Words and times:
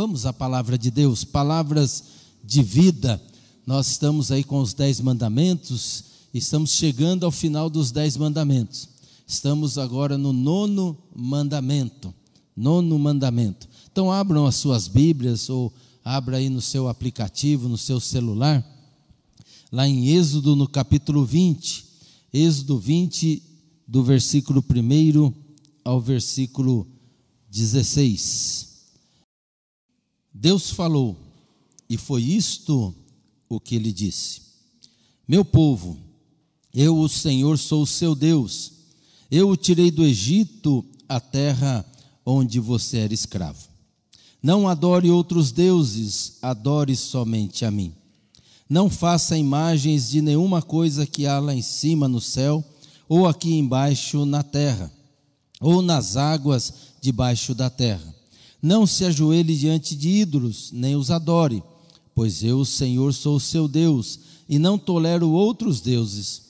Vamos 0.00 0.24
à 0.24 0.32
palavra 0.32 0.78
de 0.78 0.90
Deus, 0.90 1.24
palavras 1.24 2.04
de 2.42 2.62
vida. 2.62 3.22
Nós 3.66 3.88
estamos 3.88 4.32
aí 4.32 4.42
com 4.42 4.58
os 4.58 4.72
dez 4.72 4.98
mandamentos, 4.98 6.04
estamos 6.32 6.70
chegando 6.70 7.26
ao 7.26 7.30
final 7.30 7.68
dos 7.68 7.90
dez 7.90 8.16
mandamentos. 8.16 8.88
Estamos 9.26 9.76
agora 9.76 10.16
no 10.16 10.32
nono 10.32 10.96
mandamento. 11.14 12.14
Nono 12.56 12.98
mandamento. 12.98 13.68
Então 13.92 14.10
abram 14.10 14.46
as 14.46 14.54
suas 14.54 14.88
Bíblias 14.88 15.50
ou 15.50 15.70
abra 16.02 16.38
aí 16.38 16.48
no 16.48 16.62
seu 16.62 16.88
aplicativo, 16.88 17.68
no 17.68 17.76
seu 17.76 18.00
celular, 18.00 18.66
lá 19.70 19.86
em 19.86 20.08
Êxodo 20.16 20.56
no 20.56 20.66
capítulo 20.66 21.26
20. 21.26 21.84
Êxodo 22.32 22.78
20, 22.78 23.42
do 23.86 24.02
versículo 24.02 24.64
1 24.66 25.30
ao 25.84 26.00
versículo 26.00 26.86
16. 27.50 28.69
Deus 30.32 30.70
falou, 30.70 31.16
e 31.88 31.96
foi 31.96 32.22
isto 32.22 32.94
o 33.48 33.58
que 33.58 33.74
ele 33.74 33.92
disse: 33.92 34.42
Meu 35.26 35.44
povo, 35.44 35.98
eu, 36.72 36.98
o 36.98 37.08
Senhor, 37.08 37.58
sou 37.58 37.82
o 37.82 37.86
seu 37.86 38.14
Deus. 38.14 38.72
Eu 39.30 39.48
o 39.50 39.56
tirei 39.56 39.90
do 39.90 40.04
Egito, 40.04 40.84
a 41.08 41.20
terra 41.20 41.84
onde 42.24 42.60
você 42.60 42.98
era 42.98 43.14
escravo. 43.14 43.68
Não 44.42 44.68
adore 44.68 45.10
outros 45.10 45.52
deuses, 45.52 46.38
adore 46.40 46.96
somente 46.96 47.64
a 47.64 47.70
mim. 47.70 47.92
Não 48.68 48.88
faça 48.88 49.36
imagens 49.36 50.08
de 50.08 50.22
nenhuma 50.22 50.62
coisa 50.62 51.04
que 51.04 51.26
há 51.26 51.38
lá 51.40 51.52
em 51.52 51.62
cima 51.62 52.06
no 52.06 52.20
céu, 52.20 52.64
ou 53.08 53.26
aqui 53.26 53.52
embaixo 53.54 54.24
na 54.24 54.44
terra, 54.44 54.92
ou 55.60 55.82
nas 55.82 56.16
águas 56.16 56.72
debaixo 57.00 57.54
da 57.54 57.68
terra. 57.68 58.14
Não 58.62 58.86
se 58.86 59.04
ajoelhe 59.04 59.56
diante 59.56 59.96
de 59.96 60.08
ídolos, 60.08 60.70
nem 60.72 60.94
os 60.94 61.10
adore, 61.10 61.62
pois 62.14 62.42
eu, 62.42 62.60
o 62.60 62.66
Senhor, 62.66 63.14
sou 63.14 63.36
o 63.36 63.40
seu 63.40 63.66
Deus, 63.66 64.20
e 64.48 64.58
não 64.58 64.78
tolero 64.78 65.30
outros 65.30 65.80
deuses. 65.80 66.42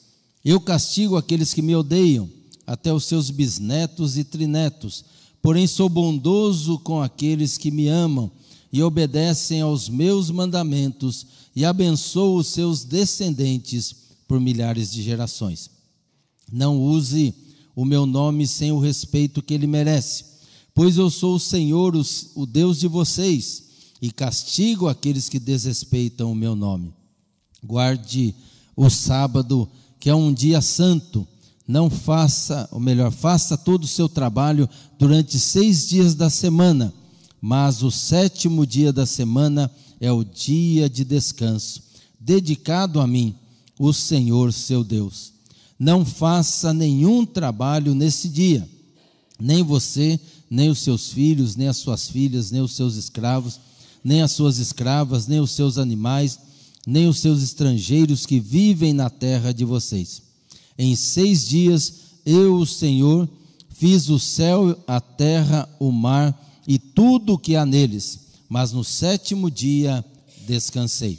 Eu 0.43 0.59
castigo 0.59 1.15
aqueles 1.15 1.53
que 1.53 1.61
me 1.61 1.75
odeiam, 1.75 2.29
até 2.67 2.93
os 2.93 3.05
seus 3.05 3.29
bisnetos 3.29 4.17
e 4.17 4.23
trinetos, 4.23 5.05
porém 5.41 5.65
sou 5.65 5.87
bondoso 5.87 6.79
com 6.79 7.01
aqueles 7.01 7.57
que 7.57 7.71
me 7.71 7.87
amam 7.87 8.29
e 8.73 8.83
obedecem 8.83 9.61
aos 9.61 9.87
meus 9.87 10.29
mandamentos, 10.29 11.25
e 11.55 11.65
abençoo 11.65 12.37
os 12.37 12.47
seus 12.47 12.83
descendentes 12.83 13.95
por 14.27 14.39
milhares 14.39 14.91
de 14.91 15.01
gerações. 15.01 15.69
Não 16.51 16.81
use 16.81 17.33
o 17.75 17.85
meu 17.85 18.05
nome 18.05 18.47
sem 18.47 18.71
o 18.71 18.79
respeito 18.79 19.41
que 19.41 19.53
ele 19.53 19.67
merece 19.67 20.30
Pois 20.73 20.97
eu 20.97 21.09
sou 21.09 21.35
o 21.35 21.39
Senhor, 21.39 21.95
o 22.35 22.45
Deus 22.45 22.79
de 22.79 22.87
vocês, 22.87 23.63
e 24.01 24.11
castigo 24.11 24.87
aqueles 24.87 25.29
que 25.29 25.39
desrespeitam 25.39 26.31
o 26.31 26.35
meu 26.35 26.55
nome. 26.55 26.93
Guarde 27.63 28.33
o 28.75 28.89
sábado, 28.89 29.69
que 29.99 30.09
é 30.09 30.15
um 30.15 30.33
dia 30.33 30.61
santo. 30.61 31.27
Não 31.67 31.89
faça, 31.89 32.67
ou 32.71 32.79
melhor, 32.79 33.11
faça 33.11 33.57
todo 33.57 33.83
o 33.83 33.87
seu 33.87 34.09
trabalho 34.09 34.67
durante 34.97 35.37
seis 35.39 35.87
dias 35.87 36.15
da 36.15 36.29
semana, 36.29 36.93
mas 37.39 37.83
o 37.83 37.91
sétimo 37.91 38.65
dia 38.65 38.91
da 38.91 39.05
semana 39.05 39.71
é 39.99 40.11
o 40.11 40.23
dia 40.23 40.89
de 40.89 41.05
descanso, 41.05 41.83
dedicado 42.19 42.99
a 42.99 43.05
mim, 43.05 43.35
o 43.77 43.93
Senhor 43.93 44.51
seu 44.51 44.83
Deus. 44.83 45.33
Não 45.77 46.03
faça 46.03 46.73
nenhum 46.73 47.25
trabalho 47.25 47.93
nesse 47.93 48.27
dia, 48.27 48.67
nem 49.39 49.63
você, 49.63 50.19
nem 50.51 50.69
os 50.69 50.79
seus 50.79 51.13
filhos, 51.13 51.55
nem 51.55 51.69
as 51.69 51.77
suas 51.77 52.09
filhas, 52.09 52.51
nem 52.51 52.59
os 52.59 52.73
seus 52.73 52.97
escravos, 52.97 53.57
nem 54.03 54.21
as 54.21 54.33
suas 54.33 54.57
escravas, 54.57 55.25
nem 55.25 55.39
os 55.39 55.51
seus 55.51 55.77
animais, 55.77 56.37
nem 56.85 57.07
os 57.07 57.19
seus 57.19 57.41
estrangeiros 57.41 58.25
que 58.25 58.37
vivem 58.37 58.91
na 58.91 59.09
terra 59.09 59.53
de 59.53 59.63
vocês. 59.63 60.21
Em 60.77 60.93
seis 60.93 61.47
dias 61.47 61.93
eu, 62.25 62.57
o 62.57 62.65
Senhor, 62.65 63.29
fiz 63.69 64.09
o 64.09 64.19
céu, 64.19 64.77
a 64.85 64.99
terra, 64.99 65.69
o 65.79 65.89
mar 65.89 66.37
e 66.67 66.77
tudo 66.77 67.33
o 67.33 67.39
que 67.39 67.55
há 67.55 67.65
neles, 67.65 68.19
mas 68.49 68.73
no 68.73 68.83
sétimo 68.83 69.49
dia 69.49 70.03
descansei. 70.45 71.17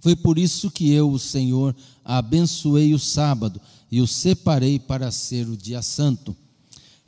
Foi 0.00 0.14
por 0.14 0.38
isso 0.38 0.70
que 0.70 0.92
eu, 0.92 1.10
o 1.10 1.18
Senhor, 1.18 1.74
abençoei 2.04 2.94
o 2.94 2.98
sábado 2.98 3.60
e 3.90 4.00
o 4.00 4.06
separei 4.06 4.78
para 4.78 5.10
ser 5.10 5.48
o 5.48 5.56
dia 5.56 5.82
santo. 5.82 6.36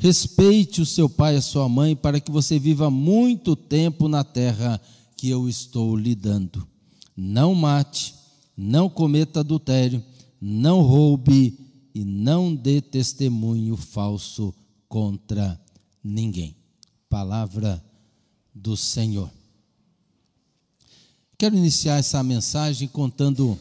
Respeite 0.05 0.83
o 0.83 0.85
seu 0.85 1.09
pai 1.09 1.35
e 1.35 1.39
a 1.39 1.41
sua 1.41 1.67
mãe 1.67 1.97
para 1.97 2.21
que 2.21 2.31
você 2.31 2.59
viva 2.59 2.91
muito 2.91 3.57
tempo 3.57 4.07
na 4.07 4.23
terra 4.23 4.79
que 5.17 5.31
eu 5.31 5.49
estou 5.49 5.97
lhe 5.97 6.15
dando. 6.15 6.69
Não 7.17 7.55
mate, 7.55 8.15
não 8.55 8.91
cometa 8.91 9.41
adultério, 9.41 10.05
não 10.39 10.83
roube 10.83 11.59
e 11.95 12.05
não 12.05 12.55
dê 12.55 12.83
testemunho 12.83 13.79
falso 13.79 14.55
contra 14.91 15.59
ninguém. 16.03 16.55
Palavra 17.09 17.83
do 18.55 18.77
Senhor. 18.77 19.31
Quero 21.39 21.57
iniciar 21.57 21.97
essa 21.97 22.23
mensagem 22.23 22.89
contando 22.89 23.59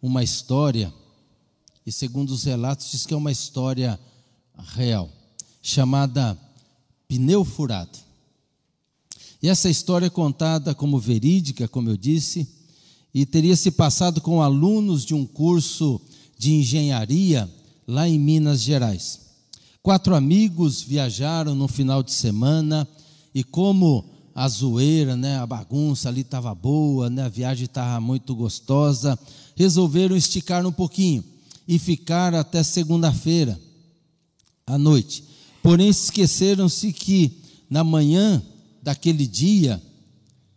uma 0.00 0.24
história, 0.24 0.90
e 1.84 1.92
segundo 1.92 2.30
os 2.30 2.44
relatos, 2.44 2.90
diz 2.90 3.04
que 3.04 3.12
é 3.12 3.16
uma 3.18 3.30
história 3.30 4.00
real 4.56 5.10
chamada 5.62 6.36
Pneu 7.06 7.44
Furado. 7.44 7.98
E 9.40 9.48
essa 9.48 9.70
história 9.70 10.06
é 10.06 10.10
contada 10.10 10.74
como 10.74 10.98
verídica, 10.98 11.68
como 11.68 11.88
eu 11.88 11.96
disse, 11.96 12.48
e 13.14 13.24
teria 13.24 13.56
se 13.56 13.70
passado 13.70 14.20
com 14.20 14.42
alunos 14.42 15.04
de 15.04 15.14
um 15.14 15.24
curso 15.24 16.00
de 16.38 16.52
engenharia 16.54 17.48
lá 17.86 18.08
em 18.08 18.18
Minas 18.18 18.60
Gerais. 18.60 19.20
Quatro 19.82 20.14
amigos 20.14 20.82
viajaram 20.82 21.54
no 21.54 21.68
final 21.68 22.02
de 22.02 22.12
semana 22.12 22.86
e 23.34 23.42
como 23.42 24.04
a 24.34 24.48
zoeira, 24.48 25.16
né, 25.16 25.38
a 25.38 25.46
bagunça 25.46 26.08
ali 26.08 26.22
estava 26.22 26.54
boa, 26.54 27.10
né, 27.10 27.24
a 27.24 27.28
viagem 27.28 27.66
estava 27.66 28.00
muito 28.00 28.34
gostosa, 28.34 29.18
resolveram 29.56 30.16
esticar 30.16 30.64
um 30.66 30.72
pouquinho 30.72 31.22
e 31.66 31.78
ficar 31.78 32.34
até 32.34 32.62
segunda-feira 32.62 33.60
à 34.66 34.78
noite. 34.78 35.31
Porém, 35.62 35.88
esqueceram-se 35.88 36.92
que 36.92 37.38
na 37.70 37.84
manhã 37.84 38.42
daquele 38.82 39.26
dia, 39.26 39.80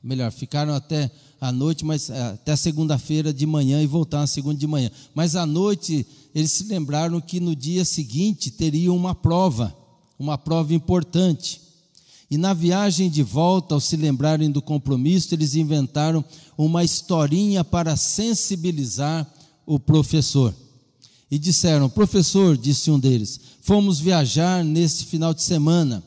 melhor, 0.03 0.31
ficaram 0.31 0.73
até 0.73 1.11
a 1.39 1.51
noite, 1.51 1.85
mas 1.85 2.09
é, 2.09 2.21
até 2.23 2.55
segunda-feira 2.55 3.31
de 3.31 3.45
manhã 3.45 3.81
e 3.81 3.87
voltaram 3.87 4.25
segunda 4.25 4.59
de 4.59 4.65
manhã. 4.65 4.89
Mas 5.13 5.35
à 5.35 5.45
noite 5.45 6.05
eles 6.33 6.51
se 6.51 6.63
lembraram 6.63 7.21
que 7.21 7.39
no 7.39 7.55
dia 7.55 7.85
seguinte 7.85 8.49
teriam 8.49 8.95
uma 8.95 9.13
prova, 9.13 9.75
uma 10.17 10.37
prova 10.37 10.73
importante. 10.73 11.61
E 12.29 12.37
na 12.37 12.53
viagem 12.53 13.09
de 13.09 13.21
volta, 13.21 13.75
ao 13.75 13.79
se 13.79 13.95
lembrarem 13.95 14.49
do 14.49 14.61
compromisso, 14.61 15.35
eles 15.35 15.53
inventaram 15.55 16.25
uma 16.57 16.83
historinha 16.83 17.63
para 17.63 17.95
sensibilizar 17.95 19.31
o 19.65 19.79
professor 19.79 20.53
e 21.29 21.39
disseram: 21.39 21.89
Professor, 21.89 22.57
disse 22.57 22.91
um 22.91 22.99
deles, 22.99 23.39
fomos 23.61 23.99
viajar 23.99 24.63
neste 24.63 25.05
final 25.05 25.33
de 25.33 25.41
semana, 25.41 26.03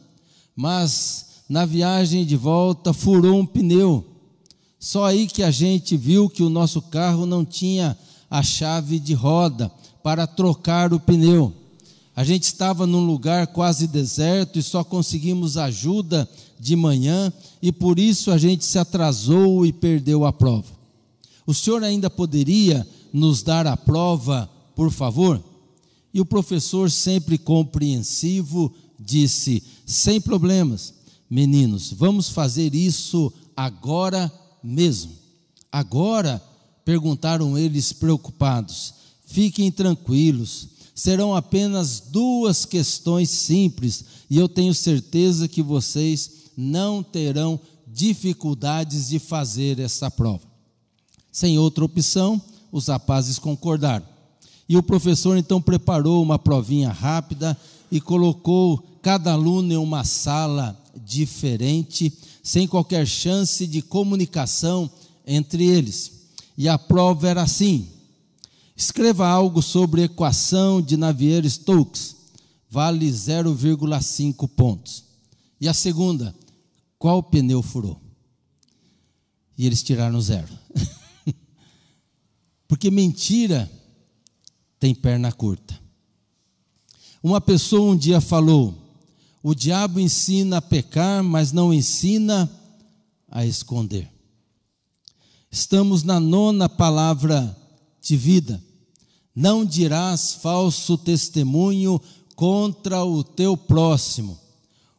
mas 0.55 1.27
na 1.49 1.65
viagem 1.65 2.25
de 2.25 2.37
volta 2.37 2.93
furou 2.93 3.39
um 3.39 3.47
pneu. 3.47 4.05
Só 4.78 5.07
aí 5.07 5.27
que 5.27 5.43
a 5.43 5.51
gente 5.51 5.97
viu 5.97 6.28
que 6.28 6.43
o 6.43 6.51
nosso 6.51 6.81
carro 6.83 7.27
não 7.27 7.45
tinha 7.45 7.99
a 8.31 8.43
chave 8.43 8.99
de 9.01 9.15
roda 9.15 9.71
para 10.03 10.27
trocar 10.27 10.93
o 10.93 11.01
pneu. 11.01 11.53
A 12.15 12.25
gente 12.25 12.45
estava 12.45 12.87
num 12.87 13.07
lugar 13.07 13.47
quase 13.49 13.87
deserto 13.87 14.59
e 14.59 14.62
só 14.62 14.83
conseguimos 14.83 15.57
ajuda 15.57 16.28
de 16.59 16.75
manhã 16.75 17.33
e 17.62 17.71
por 17.71 17.99
isso 17.99 18.31
a 18.31 18.39
gente 18.39 18.65
se 18.65 18.78
atrasou 18.78 19.65
e 19.65 19.72
perdeu 19.72 20.25
a 20.25 20.33
prova. 20.33 20.77
O 21.47 21.54
senhor 21.54 21.83
ainda 21.83 22.10
poderia 22.10 22.87
nos 23.13 23.42
dar 23.42 23.66
a 23.66 23.77
prova 23.77 24.51
por 24.78 24.92
favor? 24.92 25.42
E 26.15 26.21
o 26.21 26.25
professor, 26.25 26.89
sempre 26.89 27.36
compreensivo, 27.36 28.72
disse: 28.97 29.60
sem 29.84 30.21
problemas, 30.21 30.95
meninos, 31.28 31.91
vamos 31.91 32.28
fazer 32.28 32.77
isso 32.77 33.33
agora 33.57 34.33
mesmo. 34.63 35.10
Agora, 35.72 36.41
perguntaram 36.84 37.59
eles 37.59 37.92
preocupados, 37.92 38.95
fiquem 39.27 39.69
tranquilos, 39.72 40.69
serão 40.95 41.34
apenas 41.34 41.98
duas 41.98 42.65
questões 42.65 43.30
simples 43.30 44.04
e 44.30 44.39
eu 44.39 44.48
tenho 44.48 44.72
certeza 44.72 45.48
que 45.48 45.60
vocês 45.60 46.53
não 46.57 47.03
terão 47.03 47.59
dificuldades 47.84 49.09
de 49.09 49.19
fazer 49.19 49.80
essa 49.80 50.09
prova. 50.09 50.47
Sem 51.33 51.59
outra 51.59 51.84
opção, 51.84 52.41
os 52.71 52.86
rapazes 52.86 53.41
concordaram. 53.41 54.17
E 54.68 54.76
o 54.76 54.82
professor 54.82 55.36
então 55.36 55.62
preparou 55.62 56.22
uma 56.22 56.38
provinha 56.38 56.91
rápida 56.91 57.56
e 57.91 58.00
colocou 58.00 58.78
cada 59.00 59.32
aluno 59.32 59.72
em 59.72 59.76
uma 59.76 60.04
sala 60.04 60.78
diferente, 60.94 62.12
sem 62.42 62.66
qualquer 62.66 63.06
chance 63.06 63.66
de 63.66 63.80
comunicação 63.80 64.91
entre 65.26 65.65
eles. 65.65 66.12
E 66.56 66.68
a 66.68 66.76
prova 66.76 67.28
era 67.28 67.42
assim: 67.42 67.88
escreva 68.76 69.26
algo 69.26 69.62
sobre 69.62 70.03
equação 70.03 70.82
de 70.82 70.97
Navier-Stokes, 70.97 72.16
vale 72.68 73.10
0,5 73.10 74.47
pontos. 74.48 75.04
E 75.59 75.66
a 75.66 75.72
segunda, 75.72 76.34
qual 76.98 77.22
pneu 77.22 77.62
furou? 77.62 78.00
E 79.56 79.66
eles 79.66 79.82
tiraram 79.82 80.20
zero. 80.20 80.53
Porque 82.68 82.91
mentira 82.91 83.68
tem 84.78 84.95
perna 84.95 85.33
curta. 85.33 85.78
Uma 87.22 87.41
pessoa 87.41 87.92
um 87.92 87.97
dia 87.97 88.21
falou: 88.21 88.75
o 89.42 89.54
diabo 89.54 89.98
ensina 90.01 90.59
a 90.59 90.63
pecar, 90.63 91.22
mas 91.22 91.53
não 91.53 91.72
ensina 91.72 92.51
a 93.30 93.45
esconder. 93.45 94.10
Estamos 95.51 96.03
na 96.03 96.21
nona 96.21 96.69
palavra 96.69 97.57
de 98.01 98.16
vida. 98.16 98.63
Não 99.34 99.65
dirás 99.65 100.34
falso 100.34 100.98
testemunho 100.98 102.01
contra 102.34 103.04
o 103.04 103.22
teu 103.22 103.57
próximo. 103.57 104.39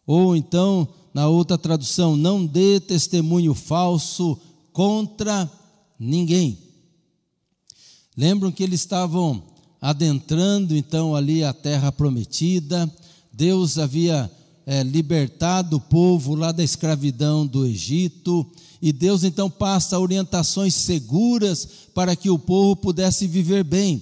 Ou 0.05 0.35
então, 0.35 0.87
na 1.13 1.27
outra 1.27 1.57
tradução, 1.57 2.15
não 2.15 2.45
dê 2.45 2.79
testemunho 2.79 3.53
falso 3.53 4.39
contra 4.71 5.49
ninguém. 5.99 6.57
Lembram 8.15 8.51
que 8.51 8.63
eles 8.63 8.79
estavam 8.81 9.43
adentrando 9.81 10.75
então 10.75 11.15
ali 11.15 11.43
a 11.43 11.53
terra 11.53 11.91
prometida, 11.91 12.91
Deus 13.31 13.77
havia 13.77 14.29
é, 14.65 14.83
libertado 14.83 15.77
o 15.77 15.81
povo 15.81 16.35
lá 16.35 16.51
da 16.51 16.63
escravidão 16.63 17.45
do 17.45 17.65
Egito, 17.65 18.45
e 18.81 18.91
Deus 18.93 19.23
então 19.23 19.49
passa 19.49 19.99
orientações 19.99 20.73
seguras 20.75 21.67
para 21.93 22.15
que 22.15 22.29
o 22.29 22.39
povo 22.39 22.75
pudesse 22.75 23.27
viver 23.27 23.63
bem, 23.63 24.01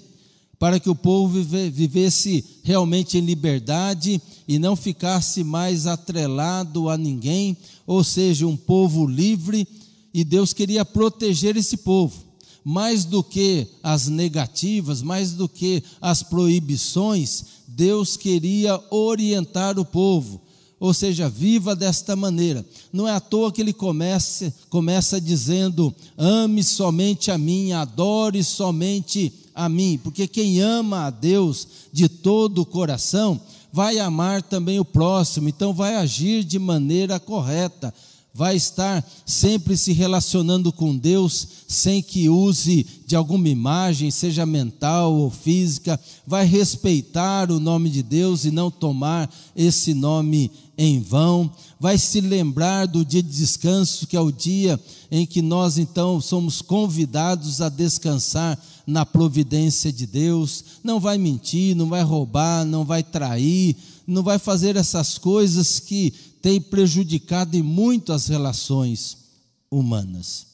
para 0.59 0.79
que 0.79 0.89
o 0.89 0.95
povo 0.95 1.41
vive, 1.41 1.69
vivesse 1.69 2.44
realmente 2.63 3.18
em 3.18 3.21
liberdade 3.21 4.21
e 4.47 4.57
não 4.57 4.75
ficasse 4.75 5.44
mais 5.44 5.85
atrelado 5.85 6.89
a 6.89 6.97
ninguém, 6.97 7.56
ou 7.85 8.03
seja, 8.03 8.47
um 8.47 8.57
povo 8.57 9.06
livre, 9.06 9.68
e 10.13 10.24
Deus 10.24 10.53
queria 10.53 10.83
proteger 10.83 11.56
esse 11.56 11.77
povo 11.77 12.26
mais 12.69 13.05
do 13.05 13.23
que 13.23 13.65
as 13.81 14.09
negativas, 14.09 15.01
mais 15.01 15.31
do 15.31 15.47
que 15.47 15.81
as 16.01 16.21
proibições, 16.21 17.45
Deus 17.65 18.17
queria 18.17 18.77
orientar 18.91 19.79
o 19.79 19.85
povo. 19.85 20.41
Ou 20.77 20.93
seja, 20.93 21.29
viva 21.29 21.73
desta 21.73 22.13
maneira. 22.13 22.65
Não 22.91 23.07
é 23.07 23.13
à 23.13 23.21
toa 23.21 23.53
que 23.53 23.61
ele 23.61 23.71
começa, 23.71 24.53
começa 24.69 25.21
dizendo: 25.21 25.95
ame 26.17 26.61
somente 26.61 27.31
a 27.31 27.37
mim, 27.37 27.71
adore 27.71 28.43
somente 28.43 29.31
a 29.55 29.69
mim, 29.69 29.97
porque 30.03 30.27
quem 30.27 30.59
ama 30.59 31.05
a 31.05 31.09
Deus 31.09 31.65
de 31.93 32.09
todo 32.09 32.63
o 32.63 32.65
coração 32.65 33.39
vai 33.71 33.97
amar 33.97 34.41
também 34.41 34.77
o 34.77 34.85
próximo, 34.85 35.47
então 35.47 35.73
vai 35.73 35.95
agir 35.95 36.43
de 36.43 36.59
maneira 36.59 37.17
correta, 37.17 37.93
vai 38.38 38.56
estar 38.56 39.04
sempre 39.25 39.75
se 39.75 39.92
relacionando 39.92 40.72
com 40.72 40.95
Deus 40.95 41.48
sem 41.68 42.04
que 42.04 42.30
use 42.30 42.86
de 43.07 43.16
alguma 43.16 43.50
imagem, 43.50 44.12
seja 44.12 44.45
mental 44.45 45.12
ou 45.12 45.31
física, 45.31 46.00
vai 46.25 46.45
respeitar 46.45 47.50
o 47.51 47.60
nome 47.60 47.89
de 47.89 48.04
Deus 48.04 48.45
e 48.45 48.51
não 48.51 48.69
tomar 48.69 49.28
esse 49.56 49.92
nome 49.95 50.51
em 50.78 51.01
vão, 51.01 51.50
vai 51.80 51.98
se 51.98 52.22
lembrar 52.22 52.86
do 52.86 53.04
dia 53.04 53.24
de 53.24 53.30
descanso, 53.36 54.06
que 54.06 54.16
é 54.16 54.22
o 54.22 54.31
dia 54.31 54.80
em 55.10 55.25
que 55.25 55.42
nós 55.42 55.80
então 55.80 56.22
somos 56.22 56.62
convidados 56.62 57.60
a 57.60 57.69
descansar 57.69 58.56
na 58.86 59.04
providência 59.04 59.92
de 59.92 60.06
Deus, 60.06 60.63
não 60.84 61.00
vai 61.00 61.18
mentir, 61.18 61.75
não 61.75 61.89
vai 61.89 62.04
roubar, 62.04 62.63
não 62.63 62.86
vai 62.86 63.01
trair, 63.01 63.75
não 64.07 64.24
vai 64.24 64.39
fazer 64.39 64.77
essas 64.77 65.18
coisas 65.18 65.81
que 65.81 66.12
tem 66.42 66.62
prejudicado 66.62 67.57
em 67.57 67.62
muito 67.62 68.13
as 68.13 68.27
relações 68.27 69.18
humanas. 69.69 70.48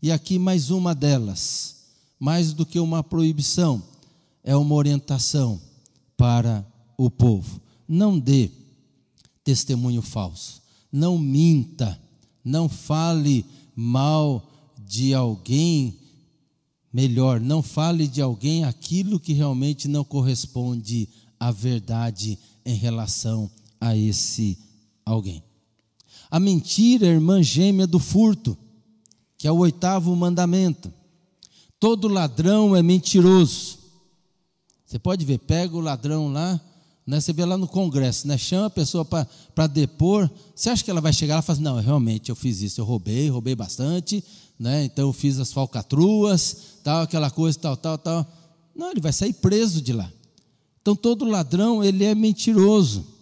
E 0.00 0.10
aqui 0.10 0.38
mais 0.38 0.70
uma 0.70 0.94
delas, 0.94 1.76
mais 2.18 2.54
do 2.54 2.64
que 2.64 2.80
uma 2.80 3.04
proibição, 3.04 3.82
é 4.42 4.56
uma 4.56 4.74
orientação 4.74 5.60
para 6.16 6.66
o 6.96 7.10
povo. 7.10 7.60
Não 7.86 8.18
dê 8.18 8.50
testemunho 9.44 10.00
falso, 10.00 10.62
não 10.90 11.18
minta, 11.18 12.00
não 12.42 12.68
fale 12.68 13.44
mal 13.74 14.50
de 14.78 15.12
alguém, 15.12 15.98
melhor, 16.92 17.38
não 17.38 17.62
fale 17.62 18.08
de 18.08 18.22
alguém 18.22 18.64
aquilo 18.64 19.20
que 19.20 19.34
realmente 19.34 19.88
não 19.88 20.04
corresponde 20.04 21.08
à 21.38 21.50
verdade 21.50 22.38
em 22.68 22.74
relação 22.74 23.50
a 23.80 23.96
esse 23.96 24.58
alguém. 25.02 25.42
A 26.30 26.38
mentira 26.38 27.06
é 27.06 27.10
irmã 27.10 27.42
gêmea 27.42 27.86
do 27.86 27.98
furto, 27.98 28.58
que 29.38 29.48
é 29.48 29.52
o 29.52 29.56
oitavo 29.56 30.14
mandamento. 30.14 30.92
Todo 31.80 32.08
ladrão 32.08 32.76
é 32.76 32.82
mentiroso. 32.82 33.78
Você 34.84 34.98
pode 34.98 35.24
ver, 35.24 35.38
pega 35.38 35.74
o 35.74 35.80
ladrão 35.80 36.30
lá, 36.30 36.60
né, 37.06 37.18
você 37.18 37.32
vê 37.32 37.42
lá 37.46 37.56
no 37.56 37.66
Congresso, 37.66 38.28
né, 38.28 38.36
chama 38.36 38.66
a 38.66 38.70
pessoa 38.70 39.02
para 39.02 39.66
depor. 39.66 40.28
Você 40.54 40.68
acha 40.68 40.84
que 40.84 40.90
ela 40.90 41.00
vai 41.00 41.12
chegar 41.12 41.36
lá 41.36 41.40
e 41.40 41.44
falar 41.44 41.54
assim, 41.54 41.62
não, 41.62 41.80
realmente 41.80 42.28
eu 42.28 42.36
fiz 42.36 42.60
isso, 42.60 42.82
eu 42.82 42.84
roubei, 42.84 43.30
roubei 43.30 43.54
bastante, 43.54 44.22
né, 44.58 44.84
então 44.84 45.06
eu 45.06 45.12
fiz 45.14 45.38
as 45.38 45.52
falcatruas, 45.52 46.56
tal, 46.84 47.02
aquela 47.02 47.30
coisa, 47.30 47.58
tal, 47.58 47.78
tal, 47.78 47.96
tal. 47.96 48.26
Não, 48.76 48.90
ele 48.90 49.00
vai 49.00 49.12
sair 49.12 49.32
preso 49.32 49.80
de 49.80 49.94
lá. 49.94 50.12
Então 50.80 50.96
todo 50.96 51.24
ladrão, 51.24 51.82
ele 51.82 52.04
é 52.04 52.14
mentiroso 52.14 53.18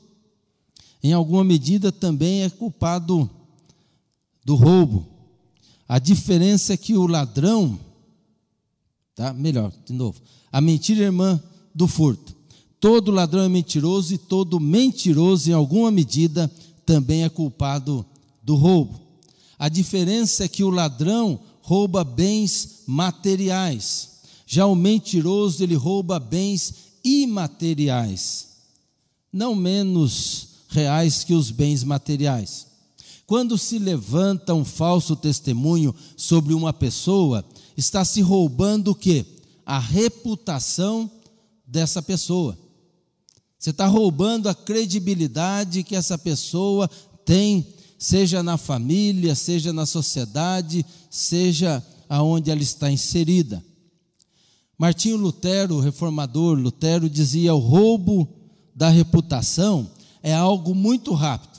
em 1.07 1.13
alguma 1.13 1.45
medida 1.45 1.93
também 1.93 2.43
é 2.43 2.51
culpado 2.51 3.31
do 4.45 4.57
roubo. 4.57 5.07
A 5.89 6.01
diferença 6.01 6.73
é 6.73 6.77
que 6.77 6.97
o 6.97 7.07
ladrão, 7.07 7.79
tá? 9.15 9.33
Melhor, 9.33 9.73
de 9.85 9.93
novo. 9.93 10.21
A 10.51 10.61
mentira 10.61 11.03
é 11.03 11.05
irmã 11.05 11.41
do 11.73 11.87
furto. 11.87 12.35
Todo 12.81 13.13
ladrão 13.13 13.45
é 13.45 13.49
mentiroso 13.49 14.15
e 14.15 14.19
todo 14.19 14.59
mentiroso, 14.59 15.49
em 15.49 15.53
alguma 15.53 15.93
medida, 15.93 16.51
também 16.85 17.23
é 17.23 17.29
culpado 17.29 18.05
do 18.43 18.57
roubo. 18.57 19.01
A 19.57 19.69
diferença 19.69 20.45
é 20.45 20.49
que 20.49 20.65
o 20.65 20.71
ladrão 20.71 21.39
rouba 21.63 22.03
bens 22.03 22.83
materiais. 22.85 24.17
Já 24.45 24.67
o 24.67 24.75
mentiroso, 24.75 25.63
ele 25.63 25.77
rouba 25.77 26.19
bens 26.19 26.86
imateriais. 27.07 28.49
Não 29.33 29.55
menos 29.55 30.49
reais 30.69 31.23
que 31.23 31.33
os 31.33 31.53
bens 31.53 31.85
materiais. 31.85 32.67
Quando 33.27 33.57
se 33.57 33.79
levanta 33.79 34.53
um 34.55 34.65
falso 34.65 35.15
testemunho 35.15 35.95
sobre 36.17 36.53
uma 36.53 36.73
pessoa, 36.73 37.45
está 37.77 38.05
se 38.05 38.21
roubando 38.21 38.91
o 38.91 38.95
quê? 38.95 39.25
A 39.65 39.79
reputação 39.79 41.11
dessa 41.67 42.03
pessoa. 42.03 42.59
Você 43.59 43.71
está 43.71 43.87
roubando 43.87 44.49
a 44.49 44.55
credibilidade 44.55 45.83
que 45.83 45.97
essa 45.97 46.19
pessoa 46.19 46.89
tem, 47.25 47.67
seja 47.99 48.43
na 48.43 48.57
família, 48.57 49.35
seja 49.35 49.73
na 49.73 49.87
sociedade, 49.87 50.85
seja 51.11 51.83
aonde 52.09 52.51
ela 52.51 52.63
está 52.63 52.91
inserida. 52.91 53.65
Martinho 54.79 55.17
Lutero, 55.17 55.81
reformador 55.81 56.59
Lutero, 56.59 57.09
dizia: 57.09 57.55
o 57.55 57.59
roubo 57.59 58.29
da 58.75 58.89
reputação 58.89 59.91
é 60.23 60.35
algo 60.35 60.75
muito 60.75 61.15
rápido. 61.15 61.57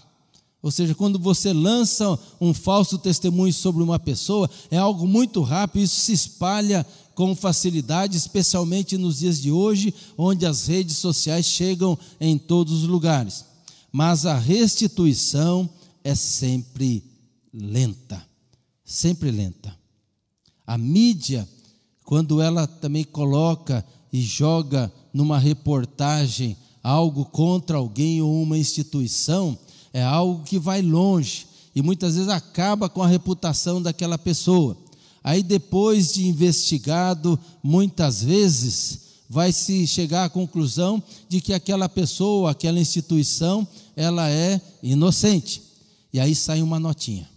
Ou 0.62 0.72
seja, 0.72 0.94
quando 0.94 1.18
você 1.18 1.54
lança 1.54 2.20
um 2.42 2.54
falso 2.54 2.98
testemunho 2.98 3.54
sobre 3.54 3.82
uma 3.82 4.00
pessoa, 4.00 4.50
é 4.70 4.78
algo 4.78 5.08
muito 5.08 5.42
rápido, 5.42 5.84
isso 5.84 6.02
se 6.02 6.14
espalha 6.14 6.86
com 7.16 7.36
facilidade, 7.36 8.18
especialmente 8.18 8.98
nos 8.98 9.20
dias 9.20 9.42
de 9.42 9.52
hoje, 9.52 9.94
onde 10.18 10.46
as 10.46 10.68
redes 10.68 10.98
sociais 10.98 11.46
chegam 11.46 11.98
em 12.20 12.38
todos 12.38 12.84
os 12.84 12.84
lugares. 12.84 13.46
Mas 13.92 14.26
a 14.26 14.38
restituição 14.38 15.70
é 16.04 16.14
sempre 16.14 17.04
lenta, 17.54 18.24
sempre 18.84 19.32
lenta. 19.32 19.76
A 20.66 20.78
mídia, 20.78 21.48
quando 22.08 22.42
ela 22.42 22.66
também 22.66 23.04
coloca 23.04 23.86
e 24.14 24.22
joga 24.22 24.90
numa 25.14 25.38
reportagem 25.38 26.56
algo 26.82 27.26
contra 27.26 27.76
alguém 27.76 28.22
ou 28.22 28.42
uma 28.42 28.58
instituição, 28.58 29.60
é 29.92 30.02
algo 30.02 30.42
que 30.46 30.58
vai 30.58 30.82
longe 30.82 31.46
e 31.76 31.82
muitas 31.82 32.16
vezes 32.16 32.30
acaba 32.30 32.88
com 32.88 33.04
a 33.04 33.08
reputação 33.08 33.82
daquela 33.82 34.18
pessoa. 34.18 34.78
Aí, 35.22 35.44
depois 35.44 36.14
de 36.14 36.26
investigado, 36.26 37.38
muitas 37.62 38.24
vezes 38.24 39.00
vai 39.30 39.52
se 39.52 39.86
chegar 39.86 40.24
à 40.24 40.30
conclusão 40.30 41.04
de 41.28 41.42
que 41.42 41.54
aquela 41.54 41.90
pessoa, 41.90 42.52
aquela 42.52 42.80
instituição, 42.80 43.68
ela 43.98 44.30
é 44.30 44.62
inocente. 44.82 45.62
E 46.14 46.22
aí 46.22 46.34
sai 46.34 46.62
uma 46.62 46.80
notinha. 46.80 47.28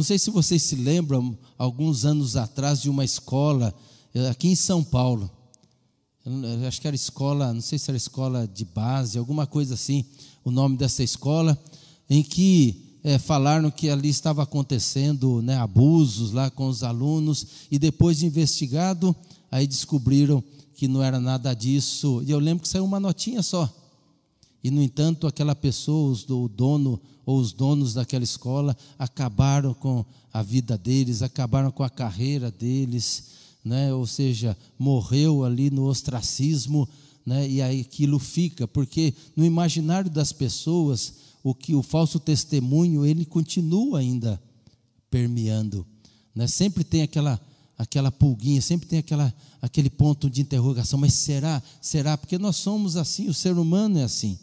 Não 0.00 0.04
sei 0.04 0.18
se 0.18 0.30
vocês 0.30 0.62
se 0.62 0.76
lembram, 0.76 1.36
alguns 1.58 2.06
anos 2.06 2.34
atrás, 2.34 2.80
de 2.80 2.88
uma 2.88 3.04
escola 3.04 3.74
eh, 4.14 4.30
aqui 4.30 4.48
em 4.48 4.54
São 4.54 4.82
Paulo. 4.82 5.30
Eu 6.24 6.66
acho 6.66 6.80
que 6.80 6.86
era 6.86 6.96
escola, 6.96 7.52
não 7.52 7.60
sei 7.60 7.78
se 7.78 7.90
era 7.90 7.98
escola 7.98 8.48
de 8.48 8.64
base, 8.64 9.18
alguma 9.18 9.46
coisa 9.46 9.74
assim, 9.74 10.06
o 10.42 10.50
nome 10.50 10.78
dessa 10.78 11.02
escola, 11.02 11.62
em 12.08 12.22
que 12.22 12.98
é, 13.04 13.18
falaram 13.18 13.70
que 13.70 13.90
ali 13.90 14.08
estava 14.08 14.42
acontecendo 14.42 15.42
né, 15.42 15.58
abusos 15.58 16.32
lá 16.32 16.48
com 16.48 16.66
os 16.66 16.82
alunos, 16.82 17.46
e 17.70 17.78
depois 17.78 18.20
de 18.20 18.24
investigado, 18.24 19.14
aí 19.50 19.66
descobriram 19.66 20.42
que 20.76 20.88
não 20.88 21.02
era 21.02 21.20
nada 21.20 21.52
disso. 21.52 22.22
E 22.26 22.30
eu 22.30 22.38
lembro 22.38 22.62
que 22.62 22.68
saiu 22.70 22.86
uma 22.86 22.98
notinha 22.98 23.42
só. 23.42 23.70
E, 24.64 24.70
no 24.70 24.80
entanto, 24.80 25.26
aquela 25.26 25.54
pessoa, 25.54 26.16
o 26.30 26.48
dono 26.48 26.98
ou 27.30 27.38
os 27.38 27.52
donos 27.52 27.94
daquela 27.94 28.24
escola, 28.24 28.76
acabaram 28.98 29.72
com 29.72 30.04
a 30.32 30.42
vida 30.42 30.76
deles, 30.76 31.22
acabaram 31.22 31.70
com 31.70 31.84
a 31.84 31.88
carreira 31.88 32.50
deles, 32.50 33.24
né? 33.64 33.94
ou 33.94 34.04
seja, 34.04 34.56
morreu 34.76 35.44
ali 35.44 35.70
no 35.70 35.84
ostracismo, 35.84 36.88
né? 37.24 37.48
e 37.48 37.62
aí 37.62 37.82
aquilo 37.82 38.18
fica, 38.18 38.66
porque 38.66 39.14
no 39.36 39.44
imaginário 39.44 40.10
das 40.10 40.32
pessoas, 40.32 41.14
o 41.40 41.54
que 41.54 41.72
o 41.72 41.84
falso 41.84 42.18
testemunho, 42.18 43.06
ele 43.06 43.24
continua 43.24 44.00
ainda 44.00 44.42
permeando. 45.08 45.86
Né? 46.34 46.48
Sempre 46.48 46.82
tem 46.82 47.02
aquela 47.02 47.40
aquela 47.78 48.12
pulguinha, 48.12 48.60
sempre 48.60 48.86
tem 48.86 48.98
aquela, 48.98 49.32
aquele 49.62 49.88
ponto 49.88 50.28
de 50.28 50.42
interrogação, 50.42 50.98
mas 50.98 51.14
será? 51.14 51.62
Será? 51.80 52.18
Porque 52.18 52.36
nós 52.36 52.56
somos 52.56 52.94
assim, 52.94 53.26
o 53.26 53.32
ser 53.32 53.56
humano 53.56 53.98
é 53.98 54.02
assim. 54.02 54.38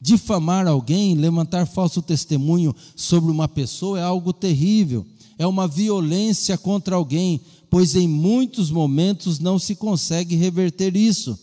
Difamar 0.00 0.66
alguém, 0.66 1.14
levantar 1.14 1.66
falso 1.66 2.02
testemunho 2.02 2.74
sobre 2.94 3.30
uma 3.30 3.48
pessoa 3.48 3.98
é 3.98 4.02
algo 4.02 4.32
terrível, 4.32 5.06
é 5.38 5.46
uma 5.46 5.66
violência 5.66 6.58
contra 6.58 6.96
alguém, 6.96 7.40
pois 7.70 7.94
em 7.94 8.06
muitos 8.06 8.70
momentos 8.70 9.38
não 9.38 9.58
se 9.58 9.74
consegue 9.74 10.36
reverter 10.36 10.96
isso. 10.96 11.38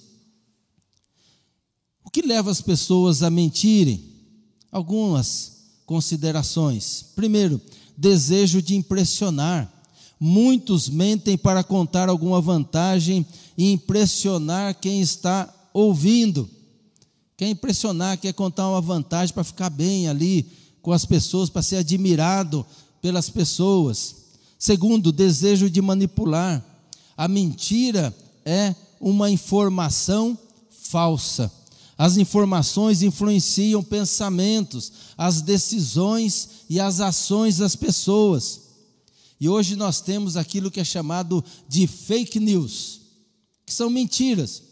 O 2.05 2.12
que 2.12 2.22
leva 2.22 2.51
as 2.51 2.62
pessoas 2.62 3.24
a 3.24 3.29
mentirem? 3.29 4.03
Algumas 4.72 5.53
considerações. 5.86 7.05
Primeiro, 7.15 7.60
desejo 7.98 8.62
de 8.62 8.75
impressionar. 8.75 9.72
Muitos 10.19 10.89
mentem 10.89 11.38
para 11.38 11.63
contar 11.63 12.07
alguma 12.07 12.39
vantagem 12.39 13.25
e 13.57 13.72
impressionar 13.72 14.79
quem 14.79 15.01
está 15.01 15.51
ouvindo 15.74 16.50
quer 17.43 17.50
impressionar, 17.50 18.17
quer 18.17 18.33
contar 18.33 18.69
uma 18.69 18.79
vantagem 18.79 19.33
para 19.33 19.43
ficar 19.43 19.69
bem 19.69 20.07
ali 20.07 20.45
com 20.81 20.93
as 20.93 21.03
pessoas, 21.03 21.50
para 21.50 21.62
ser 21.62 21.75
admirado 21.75 22.65
pelas 23.01 23.29
pessoas. 23.29 24.15
Segundo, 24.57 25.12
desejo 25.12 25.69
de 25.69 25.81
manipular. 25.81 26.63
A 27.17 27.27
mentira 27.27 28.15
é 28.45 28.73
uma 28.97 29.29
informação 29.29 30.38
falsa. 30.69 31.51
As 31.97 32.15
informações 32.15 33.01
influenciam 33.01 33.83
pensamentos, 33.83 34.93
as 35.17 35.41
decisões 35.41 36.47
e 36.69 36.79
as 36.79 37.01
ações 37.01 37.57
das 37.57 37.75
pessoas. 37.75 38.62
E 39.38 39.50
hoje 39.50 39.75
nós 39.75 40.00
temos 40.00 40.38
aquilo 40.38 40.71
que 40.71 40.79
é 40.79 40.85
chamado 40.85 41.43
de 41.67 41.88
fake 41.88 42.39
news, 42.39 43.01
que 43.65 43.73
são 43.73 43.89
mentiras. 43.89 44.63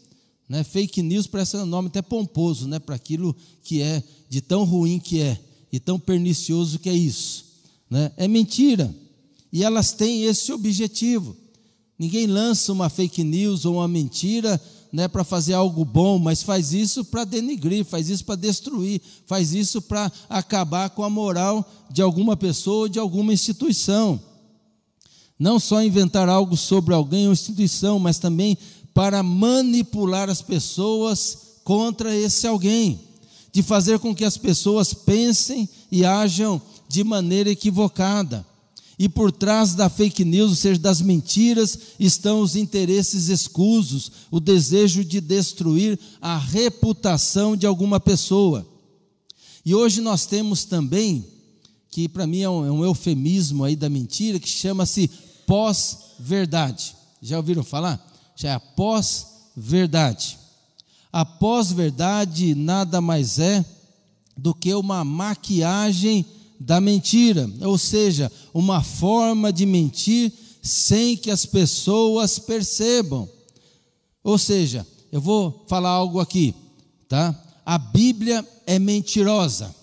Né? 0.52 0.62
Fake 0.62 1.00
news 1.00 1.26
parece 1.26 1.56
um 1.56 1.64
nome 1.64 1.88
até 1.88 2.02
pomposo 2.02 2.68
né? 2.68 2.78
para 2.78 2.94
aquilo 2.94 3.34
que 3.64 3.80
é, 3.80 4.02
de 4.28 4.42
tão 4.42 4.64
ruim 4.64 4.98
que 4.98 5.18
é, 5.18 5.40
e 5.72 5.80
tão 5.80 5.98
pernicioso 5.98 6.78
que 6.78 6.90
é 6.90 6.92
isso. 6.92 7.46
Né? 7.88 8.12
É 8.18 8.28
mentira. 8.28 8.94
E 9.50 9.64
elas 9.64 9.92
têm 9.92 10.24
esse 10.24 10.52
objetivo. 10.52 11.34
Ninguém 11.98 12.26
lança 12.26 12.70
uma 12.70 12.90
fake 12.90 13.24
news 13.24 13.64
ou 13.64 13.76
uma 13.76 13.88
mentira 13.88 14.60
né, 14.92 15.08
para 15.08 15.24
fazer 15.24 15.54
algo 15.54 15.86
bom, 15.86 16.18
mas 16.18 16.42
faz 16.42 16.74
isso 16.74 17.02
para 17.02 17.24
denigrir, 17.24 17.82
faz 17.82 18.10
isso 18.10 18.26
para 18.26 18.36
destruir, 18.36 19.00
faz 19.24 19.54
isso 19.54 19.80
para 19.80 20.12
acabar 20.28 20.90
com 20.90 21.02
a 21.02 21.08
moral 21.08 21.66
de 21.90 22.02
alguma 22.02 22.36
pessoa 22.36 22.80
ou 22.82 22.88
de 22.90 22.98
alguma 22.98 23.32
instituição. 23.32 24.20
Não 25.38 25.58
só 25.58 25.82
inventar 25.82 26.28
algo 26.28 26.58
sobre 26.58 26.92
alguém 26.92 27.26
ou 27.26 27.32
instituição, 27.32 27.98
mas 27.98 28.18
também 28.18 28.58
para 28.94 29.22
manipular 29.22 30.28
as 30.28 30.42
pessoas 30.42 31.38
contra 31.64 32.14
esse 32.14 32.46
alguém, 32.46 33.00
de 33.52 33.62
fazer 33.62 33.98
com 33.98 34.14
que 34.14 34.24
as 34.24 34.36
pessoas 34.36 34.92
pensem 34.92 35.68
e 35.90 36.04
ajam 36.04 36.60
de 36.88 37.04
maneira 37.04 37.50
equivocada. 37.50 38.46
E 38.98 39.08
por 39.08 39.32
trás 39.32 39.74
da 39.74 39.88
fake 39.88 40.24
news, 40.24 40.50
ou 40.50 40.56
seja, 40.56 40.78
das 40.78 41.00
mentiras, 41.00 41.78
estão 41.98 42.40
os 42.40 42.54
interesses 42.54 43.28
escusos, 43.28 44.12
o 44.30 44.38
desejo 44.38 45.04
de 45.04 45.20
destruir 45.20 45.98
a 46.20 46.36
reputação 46.36 47.56
de 47.56 47.66
alguma 47.66 47.98
pessoa. 47.98 48.66
E 49.64 49.74
hoje 49.74 50.00
nós 50.00 50.26
temos 50.26 50.64
também, 50.64 51.24
que 51.90 52.08
para 52.08 52.26
mim 52.26 52.40
é 52.40 52.50
um, 52.50 52.66
é 52.66 52.70
um 52.70 52.84
eufemismo 52.84 53.64
aí 53.64 53.74
da 53.74 53.88
mentira, 53.88 54.38
que 54.38 54.48
chama-se 54.48 55.10
pós-verdade. 55.46 56.94
Já 57.20 57.38
ouviram 57.38 57.64
falar? 57.64 58.11
Já 58.36 58.50
é 58.50 58.54
a 58.54 58.60
pós-verdade. 58.60 60.38
A 61.12 61.24
pós-verdade 61.24 62.54
nada 62.54 63.00
mais 63.00 63.38
é 63.38 63.64
do 64.36 64.54
que 64.54 64.74
uma 64.74 65.04
maquiagem 65.04 66.24
da 66.58 66.80
mentira, 66.80 67.50
ou 67.60 67.76
seja, 67.76 68.30
uma 68.54 68.82
forma 68.82 69.52
de 69.52 69.66
mentir 69.66 70.32
sem 70.62 71.16
que 71.16 71.30
as 71.30 71.44
pessoas 71.44 72.38
percebam. 72.38 73.28
Ou 74.22 74.38
seja, 74.38 74.86
eu 75.10 75.20
vou 75.20 75.64
falar 75.68 75.90
algo 75.90 76.20
aqui, 76.20 76.54
tá? 77.08 77.34
A 77.66 77.76
Bíblia 77.76 78.46
é 78.66 78.78
mentirosa. 78.78 79.74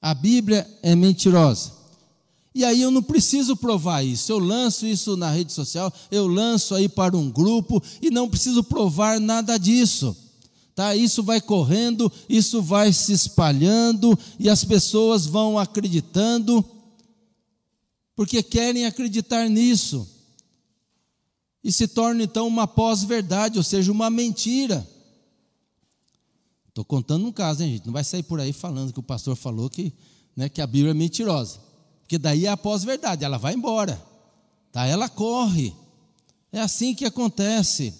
A 0.00 0.14
Bíblia 0.14 0.66
é 0.82 0.96
mentirosa. 0.96 1.81
E 2.54 2.64
aí 2.64 2.82
eu 2.82 2.90
não 2.90 3.02
preciso 3.02 3.56
provar 3.56 4.02
isso. 4.02 4.30
Eu 4.30 4.38
lanço 4.38 4.86
isso 4.86 5.16
na 5.16 5.30
rede 5.30 5.52
social, 5.52 5.92
eu 6.10 6.26
lanço 6.26 6.74
aí 6.74 6.88
para 6.88 7.16
um 7.16 7.30
grupo 7.30 7.82
e 8.00 8.10
não 8.10 8.28
preciso 8.28 8.62
provar 8.62 9.18
nada 9.18 9.58
disso. 9.58 10.16
Tá? 10.74 10.94
Isso 10.96 11.22
vai 11.22 11.40
correndo, 11.40 12.10
isso 12.28 12.62
vai 12.62 12.92
se 12.92 13.12
espalhando 13.12 14.18
e 14.38 14.48
as 14.48 14.64
pessoas 14.64 15.26
vão 15.26 15.58
acreditando 15.58 16.64
porque 18.14 18.42
querem 18.42 18.86
acreditar 18.86 19.48
nisso. 19.48 20.08
E 21.64 21.72
se 21.72 21.86
torna 21.86 22.22
então 22.22 22.46
uma 22.46 22.66
pós-verdade, 22.66 23.56
ou 23.56 23.64
seja, 23.64 23.92
uma 23.92 24.10
mentira. 24.10 24.86
Estou 26.68 26.84
contando 26.84 27.26
um 27.26 27.32
caso, 27.32 27.62
hein, 27.62 27.72
gente? 27.72 27.86
Não 27.86 27.92
vai 27.92 28.02
sair 28.02 28.22
por 28.22 28.40
aí 28.40 28.52
falando 28.52 28.92
que 28.92 28.98
o 28.98 29.02
pastor 29.02 29.36
falou 29.36 29.68
que, 29.70 29.92
né, 30.36 30.48
que 30.48 30.60
a 30.60 30.66
Bíblia 30.66 30.90
é 30.90 30.94
mentirosa. 30.94 31.60
Porque 32.12 32.18
daí 32.18 32.44
é 32.44 32.50
a 32.50 32.58
pós-verdade, 32.58 33.24
ela 33.24 33.38
vai 33.38 33.54
embora. 33.54 33.98
Tá? 34.70 34.84
Ela 34.84 35.08
corre. 35.08 35.72
É 36.52 36.60
assim 36.60 36.94
que 36.94 37.06
acontece. 37.06 37.94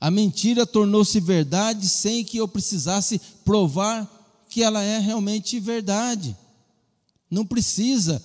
A 0.00 0.08
mentira 0.08 0.64
tornou-se 0.64 1.18
verdade 1.18 1.88
sem 1.88 2.22
que 2.22 2.36
eu 2.36 2.46
precisasse 2.46 3.20
provar 3.44 4.08
que 4.48 4.62
ela 4.62 4.80
é 4.84 5.00
realmente 5.00 5.58
verdade. 5.58 6.36
Não 7.28 7.44
precisa. 7.44 8.22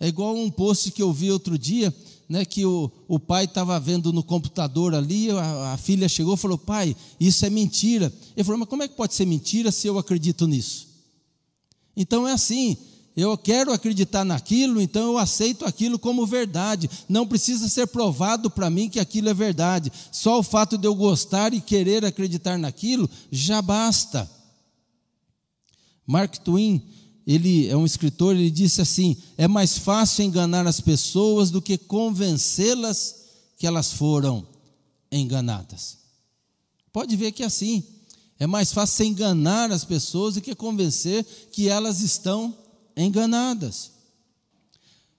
É 0.00 0.08
igual 0.08 0.34
um 0.34 0.50
post 0.50 0.92
que 0.92 1.02
eu 1.02 1.12
vi 1.12 1.30
outro 1.30 1.58
dia, 1.58 1.94
né, 2.26 2.42
que 2.46 2.64
o, 2.64 2.90
o 3.06 3.20
pai 3.20 3.44
estava 3.44 3.78
vendo 3.78 4.14
no 4.14 4.22
computador 4.22 4.94
ali, 4.94 5.30
a, 5.30 5.74
a 5.74 5.76
filha 5.76 6.08
chegou 6.08 6.36
e 6.36 6.38
falou: 6.38 6.56
Pai, 6.56 6.96
isso 7.20 7.44
é 7.44 7.50
mentira. 7.50 8.10
Ele 8.34 8.44
falou: 8.44 8.60
Mas 8.60 8.68
como 8.70 8.82
é 8.82 8.88
que 8.88 8.96
pode 8.96 9.12
ser 9.12 9.26
mentira 9.26 9.70
se 9.70 9.86
eu 9.86 9.98
acredito 9.98 10.46
nisso? 10.46 10.88
Então 11.94 12.26
é 12.26 12.32
assim: 12.32 12.78
eu 13.16 13.36
quero 13.38 13.72
acreditar 13.72 14.24
naquilo, 14.24 14.78
então 14.78 15.12
eu 15.12 15.18
aceito 15.18 15.64
aquilo 15.64 15.98
como 15.98 16.26
verdade. 16.26 16.90
Não 17.08 17.26
precisa 17.26 17.66
ser 17.66 17.86
provado 17.86 18.50
para 18.50 18.68
mim 18.68 18.90
que 18.90 19.00
aquilo 19.00 19.30
é 19.30 19.34
verdade. 19.34 19.90
Só 20.12 20.38
o 20.38 20.42
fato 20.42 20.76
de 20.76 20.86
eu 20.86 20.94
gostar 20.94 21.54
e 21.54 21.60
querer 21.62 22.04
acreditar 22.04 22.58
naquilo 22.58 23.08
já 23.30 23.62
basta. 23.62 24.30
Mark 26.06 26.36
Twain, 26.38 26.82
ele 27.26 27.66
é 27.68 27.76
um 27.76 27.86
escritor, 27.86 28.36
ele 28.36 28.50
disse 28.50 28.82
assim: 28.82 29.16
é 29.38 29.48
mais 29.48 29.78
fácil 29.78 30.24
enganar 30.24 30.66
as 30.66 30.80
pessoas 30.80 31.50
do 31.50 31.62
que 31.62 31.78
convencê-las 31.78 33.16
que 33.56 33.66
elas 33.66 33.94
foram 33.94 34.46
enganadas. 35.10 35.96
Pode 36.92 37.16
ver 37.16 37.32
que 37.32 37.42
é 37.42 37.46
assim. 37.46 37.82
É 38.38 38.46
mais 38.46 38.72
fácil 38.72 39.06
enganar 39.06 39.72
as 39.72 39.84
pessoas 39.84 40.34
do 40.34 40.42
que 40.42 40.54
convencer 40.54 41.24
que 41.50 41.66
elas 41.66 42.02
estão 42.02 42.54
enganadas. 42.54 42.65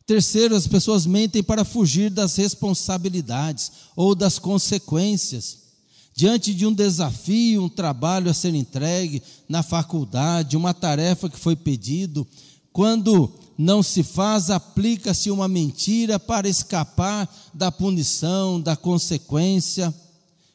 Terceiro, 0.05 0.55
as 0.55 0.65
pessoas 0.65 1.05
mentem 1.05 1.43
para 1.43 1.65
fugir 1.65 2.09
das 2.09 2.35
responsabilidades 2.37 3.71
ou 3.95 4.15
das 4.15 4.39
consequências. 4.39 5.67
Diante 6.15 6.53
de 6.53 6.65
um 6.65 6.73
desafio, 6.73 7.63
um 7.63 7.69
trabalho 7.69 8.31
a 8.31 8.33
ser 8.33 8.55
entregue 8.55 9.21
na 9.47 9.61
faculdade, 9.61 10.57
uma 10.57 10.73
tarefa 10.73 11.29
que 11.29 11.37
foi 11.37 11.55
pedido, 11.55 12.25
quando 12.73 13.31
não 13.57 13.83
se 13.83 14.01
faz, 14.01 14.49
aplica-se 14.49 15.29
uma 15.29 15.47
mentira 15.47 16.19
para 16.19 16.47
escapar 16.47 17.27
da 17.53 17.71
punição, 17.71 18.61
da 18.61 18.75
consequência, 18.75 19.93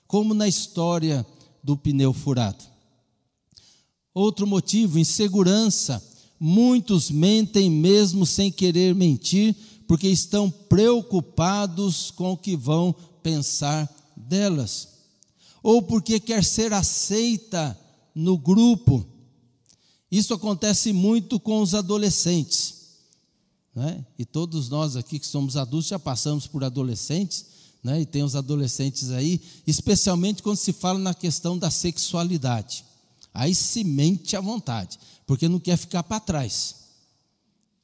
como 0.06 0.32
na 0.32 0.48
história 0.48 1.26
do 1.62 1.76
pneu 1.76 2.12
furado. 2.12 2.64
Outro 4.14 4.46
motivo, 4.46 4.98
insegurança. 4.98 6.02
Muitos 6.44 7.08
mentem 7.08 7.70
mesmo 7.70 8.26
sem 8.26 8.50
querer 8.50 8.96
mentir, 8.96 9.54
porque 9.86 10.08
estão 10.08 10.50
preocupados 10.50 12.10
com 12.10 12.32
o 12.32 12.36
que 12.36 12.56
vão 12.56 12.92
pensar 13.22 13.88
delas, 14.16 14.88
ou 15.62 15.80
porque 15.80 16.18
quer 16.18 16.42
ser 16.42 16.72
aceita 16.72 17.78
no 18.12 18.36
grupo. 18.36 19.06
Isso 20.10 20.34
acontece 20.34 20.92
muito 20.92 21.38
com 21.38 21.62
os 21.62 21.76
adolescentes. 21.76 22.74
Né? 23.72 24.04
E 24.18 24.24
todos 24.24 24.68
nós 24.68 24.96
aqui 24.96 25.20
que 25.20 25.26
somos 25.28 25.56
adultos 25.56 25.90
já 25.90 25.98
passamos 26.00 26.48
por 26.48 26.64
adolescentes, 26.64 27.46
né? 27.84 28.00
e 28.00 28.04
tem 28.04 28.24
os 28.24 28.34
adolescentes 28.34 29.12
aí, 29.12 29.40
especialmente 29.64 30.42
quando 30.42 30.56
se 30.56 30.72
fala 30.72 30.98
na 30.98 31.14
questão 31.14 31.56
da 31.56 31.70
sexualidade. 31.70 32.84
Aí 33.34 33.54
se 33.54 33.82
mente 33.82 34.36
à 34.36 34.40
vontade, 34.40 34.98
porque 35.26 35.48
não 35.48 35.58
quer 35.58 35.76
ficar 35.76 36.02
para 36.02 36.20
trás. 36.20 36.76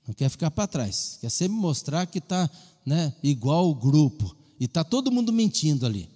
Não 0.06 0.14
quer 0.14 0.28
ficar 0.28 0.50
para 0.50 0.66
trás. 0.66 1.18
Quer 1.20 1.30
sempre 1.30 1.56
mostrar 1.56 2.06
que 2.06 2.18
está 2.18 2.50
né, 2.84 3.14
igual 3.22 3.68
o 3.70 3.74
grupo. 3.74 4.34
E 4.58 4.64
está 4.64 4.82
todo 4.82 5.12
mundo 5.12 5.32
mentindo 5.32 5.84
ali. 5.84 6.08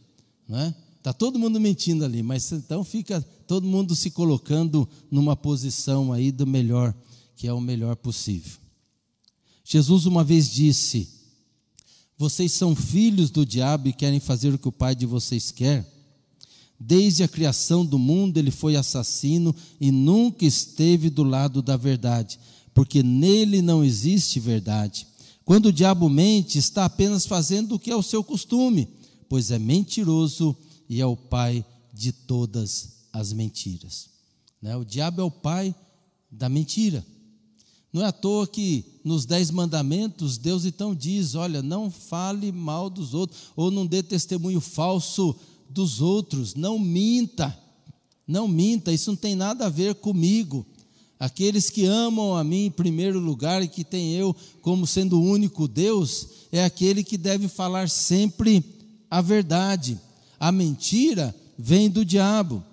Né? 0.49 0.75
Está 0.99 1.13
todo 1.13 1.39
mundo 1.39 1.61
mentindo 1.61 2.05
ali, 2.05 2.23
mas 2.23 2.53
então 2.53 2.85
fica 2.85 3.21
todo 3.47 3.67
mundo 3.67 3.95
se 3.97 4.11
colocando 4.11 4.89
numa 5.11 5.37
posição 5.37 6.13
aí 6.13 6.31
do 6.31 6.47
melhor, 6.47 6.95
que 7.37 7.47
é 7.47 7.53
o 7.53 7.61
melhor 7.61 7.97
possível. 7.97 8.57
Jesus 9.65 10.07
uma 10.07 10.23
vez 10.23 10.51
disse: 10.51 11.09
Vocês 12.17 12.53
são 12.53 12.75
filhos 12.77 13.31
do 13.31 13.45
diabo 13.45 13.89
e 13.89 13.93
querem 13.93 14.21
fazer 14.21 14.55
o 14.55 14.59
que 14.59 14.69
o 14.69 14.73
pai 14.73 14.95
de 14.95 15.05
vocês 15.05 15.51
quer. 15.51 15.92
Desde 16.85 17.23
a 17.23 17.29
criação 17.29 17.87
do 17.87 17.97
mundo 17.97 18.39
ele 18.39 18.51
foi 18.51 18.75
assassino 18.75 19.55
e 19.81 19.93
nunca 19.93 20.45
esteve 20.45 21.09
do 21.09 21.23
lado 21.23 21.63
da 21.63 21.77
verdade, 21.77 22.41
porque 22.75 23.05
nele 23.05 23.63
não 23.63 23.85
existe 23.85 24.41
verdade. 24.41 25.07
Quando 25.45 25.67
o 25.67 25.73
diabo 25.73 26.09
mente, 26.09 26.59
está 26.59 26.85
apenas 26.85 27.25
fazendo 27.25 27.77
o 27.77 27.79
que 27.79 27.91
é 27.91 27.95
o 27.95 28.03
seu 28.03 28.25
costume, 28.25 28.89
pois 29.29 29.53
é 29.53 29.61
mentiroso 29.61 30.57
e 30.89 31.01
é 31.01 31.07
o 31.07 31.17
pai 31.17 31.65
de 31.95 32.11
todas 32.11 33.07
as 33.13 33.33
mentiras. 33.33 34.09
Né? 34.61 34.77
O 34.77 34.85
diabo 34.85 35.21
é 35.21 35.25
o 35.25 35.31
pai 35.31 35.73
da 36.29 36.49
mentira. 36.49 37.07
Não 37.93 38.03
é 38.03 38.07
à 38.07 38.13
toa 38.13 38.47
que 38.47 38.85
nos 39.05 39.25
Dez 39.25 39.53
Mandamentos 39.53 40.37
Deus 40.37 40.65
então 40.65 40.95
diz: 40.95 41.37
olha, 41.37 41.63
não 41.63 41.93
fale 41.93 42.51
mal 42.51 42.91
dos 42.91 43.15
outros, 43.15 43.53
ou 43.55 43.71
não 43.71 43.87
dê 43.87 44.03
testemunho 44.03 44.61
falso 44.61 45.37
dos 45.73 46.01
outros, 46.01 46.55
não 46.55 46.79
minta, 46.79 47.57
não 48.27 48.47
minta, 48.47 48.93
isso 48.93 49.11
não 49.11 49.17
tem 49.17 49.35
nada 49.35 49.67
a 49.67 49.71
ver 49.71 49.95
comigo. 49.97 50.67
Aqueles 51.19 51.71
que 51.71 51.85
amam 51.85 52.37
a 52.37 52.43
mim 52.43 52.67
em 52.67 52.71
primeiro 52.71 53.19
lugar 53.19 53.63
e 53.63 53.69
que 53.69 53.85
tem 53.85 54.13
eu 54.15 54.35
como 54.61 54.87
sendo 54.87 55.21
o 55.21 55.25
único 55.25 55.69
Deus, 55.69 56.27
é 56.51 56.65
aquele 56.65 57.05
que 57.05 57.17
deve 57.17 57.49
falar 57.49 57.89
sempre 57.89 58.65
a 59.11 59.21
verdade. 59.21 59.99
A 60.39 60.51
mentira 60.51 61.35
vem 61.57 61.89
do 61.89 62.05
diabo, 62.05 62.65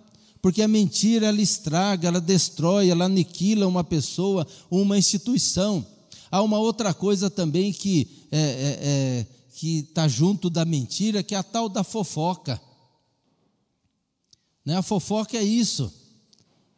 porque 0.41 0.61
a 0.61 0.67
mentira 0.67 1.27
ela 1.27 1.41
estraga, 1.41 2.07
ela 2.07 2.19
destrói, 2.19 2.89
ela 2.89 3.05
aniquila 3.05 3.67
uma 3.67 3.83
pessoa, 3.83 4.47
uma 4.71 4.97
instituição. 4.97 5.85
Há 6.31 6.41
uma 6.41 6.57
outra 6.57 6.93
coisa 6.93 7.29
também 7.29 7.71
que 7.71 8.07
é, 8.31 8.39
é, 8.39 8.79
é, 8.81 9.25
que 9.55 9.79
está 9.79 10.07
junto 10.07 10.49
da 10.49 10.63
mentira, 10.63 11.21
que 11.21 11.35
é 11.35 11.37
a 11.37 11.43
tal 11.43 11.67
da 11.67 11.83
fofoca. 11.83 12.59
Né? 14.69 14.77
A 14.77 14.83
fofoca 14.83 15.35
é 15.35 15.41
isso. 15.41 15.91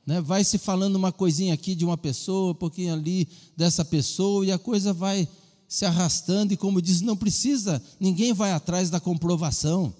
Né? 0.06 0.22
Vai 0.22 0.46
se 0.46 0.58
falando 0.58 0.96
uma 0.96 1.12
coisinha 1.12 1.54
aqui 1.54 1.76
de 1.76 1.84
uma 1.84 1.98
pessoa, 1.98 2.54
um 2.54 2.56
pouquinho 2.56 2.94
ali 2.94 3.28
dessa 3.58 3.84
pessoa, 3.84 4.46
e 4.46 4.52
a 4.52 4.58
coisa 4.58 4.94
vai 4.94 5.28
se 5.68 5.84
arrastando, 5.84 6.54
e 6.54 6.58
como 6.58 6.82
diz, 6.82 7.02
não 7.02 7.18
precisa, 7.18 7.84
ninguém 8.00 8.32
vai 8.32 8.54
atrás 8.54 8.90
da 8.90 8.98
comprovação. 8.98 9.94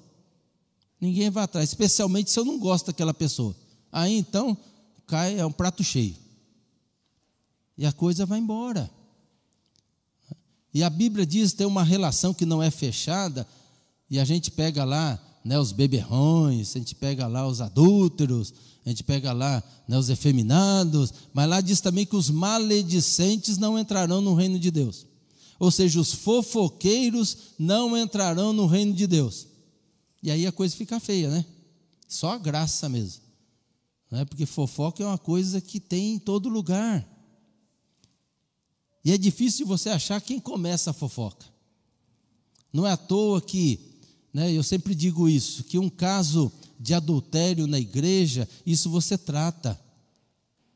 Ninguém 1.02 1.30
vai 1.30 1.44
atrás, 1.44 1.68
especialmente 1.68 2.32
se 2.32 2.40
eu 2.40 2.46
não 2.46 2.58
gosto 2.58 2.86
daquela 2.86 3.14
pessoa. 3.14 3.54
Aí 3.92 4.18
então, 4.18 4.58
cai, 5.06 5.38
é 5.38 5.46
um 5.46 5.52
prato 5.52 5.84
cheio. 5.84 6.16
E 7.78 7.86
a 7.86 7.92
coisa 7.92 8.26
vai 8.26 8.40
embora. 8.40 8.90
E 10.74 10.82
a 10.82 10.90
Bíblia 10.90 11.26
diz 11.26 11.52
tem 11.52 11.68
uma 11.68 11.84
relação 11.84 12.34
que 12.34 12.46
não 12.46 12.64
é 12.64 12.72
fechada, 12.72 13.46
e 14.10 14.18
a 14.18 14.24
gente 14.24 14.50
pega 14.50 14.86
lá 14.86 15.22
né, 15.44 15.60
os 15.60 15.72
beberrões, 15.72 16.76
a 16.76 16.80
gente 16.80 16.96
pega 16.96 17.28
lá 17.28 17.48
os 17.48 17.62
adúlteros, 17.62 18.54
a 18.86 18.90
gente 18.90 19.04
pega 19.04 19.32
lá 19.32 19.64
né, 19.88 19.98
os 19.98 20.10
efeminados, 20.10 21.14
mas 21.34 21.50
lá 21.50 21.62
diz 21.62 21.82
também 21.82 22.06
que 22.06 22.16
os 22.16 22.30
maledicentes 22.30 23.58
não 23.58 23.78
entrarão 23.78 24.22
no 24.22 24.34
reino 24.34 24.60
de 24.60 24.72
Deus. 24.72 25.06
Ou 25.60 25.70
seja, 25.70 26.00
os 26.00 26.14
fofoqueiros 26.14 27.38
não 27.60 27.96
entrarão 27.96 28.52
no 28.52 28.66
reino 28.66 28.94
de 28.94 29.06
Deus. 29.06 29.48
E 30.24 30.32
aí 30.32 30.48
a 30.48 30.52
coisa 30.52 30.76
fica 30.76 31.00
feia, 31.00 31.30
né? 31.30 31.46
Só 32.08 32.32
a 32.32 32.38
graça 32.38 32.90
mesmo. 32.90 33.22
Né? 34.10 34.26
Porque 34.26 34.46
fofoca 34.46 35.04
é 35.04 35.06
uma 35.06 35.18
coisa 35.18 35.62
que 35.62 35.80
tem 35.80 36.16
em 36.16 36.20
todo 36.20 36.50
lugar. 36.50 37.08
E 39.04 39.12
é 39.12 39.18
difícil 39.18 39.60
de 39.60 39.70
você 39.70 39.90
achar 39.90 40.20
quem 40.22 40.40
começa 40.40 40.92
a 40.92 40.94
fofoca. 40.94 41.46
Não 42.72 42.86
é 42.86 42.92
à 42.92 42.98
toa 42.98 43.42
que, 43.42 43.91
né, 44.34 44.52
eu 44.52 44.64
sempre 44.64 44.96
digo 44.96 45.28
isso, 45.28 45.64
que 45.64 45.78
um 45.78 45.90
caso 45.90 46.52
de 46.80 46.94
adultério 46.94 47.68
na 47.68 47.80
igreja, 47.80 48.48
isso 48.66 48.90
você 48.90 49.18
trata. 49.18 49.80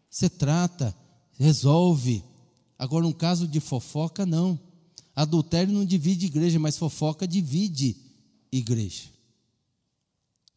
Você 0.10 0.30
trata, 0.30 0.96
resolve. 1.38 2.24
Agora, 2.78 3.08
um 3.08 3.14
caso 3.14 3.48
de 3.48 3.60
fofoca, 3.60 4.26
não. 4.26 4.60
Adultério 5.16 5.74
não 5.74 5.86
divide 5.86 6.26
igreja, 6.26 6.60
mas 6.60 6.78
fofoca 6.78 7.28
divide 7.28 7.98
igreja 8.52 9.16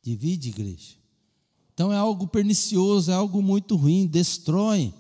divide 0.09 0.49
igreja. 0.49 0.97
Então 1.75 1.93
é 1.93 1.97
algo 1.97 2.27
pernicioso, 2.27 3.11
é 3.11 3.15
algo 3.15 3.43
muito 3.43 3.77
ruim, 3.77 4.07
destrói. 4.07 4.93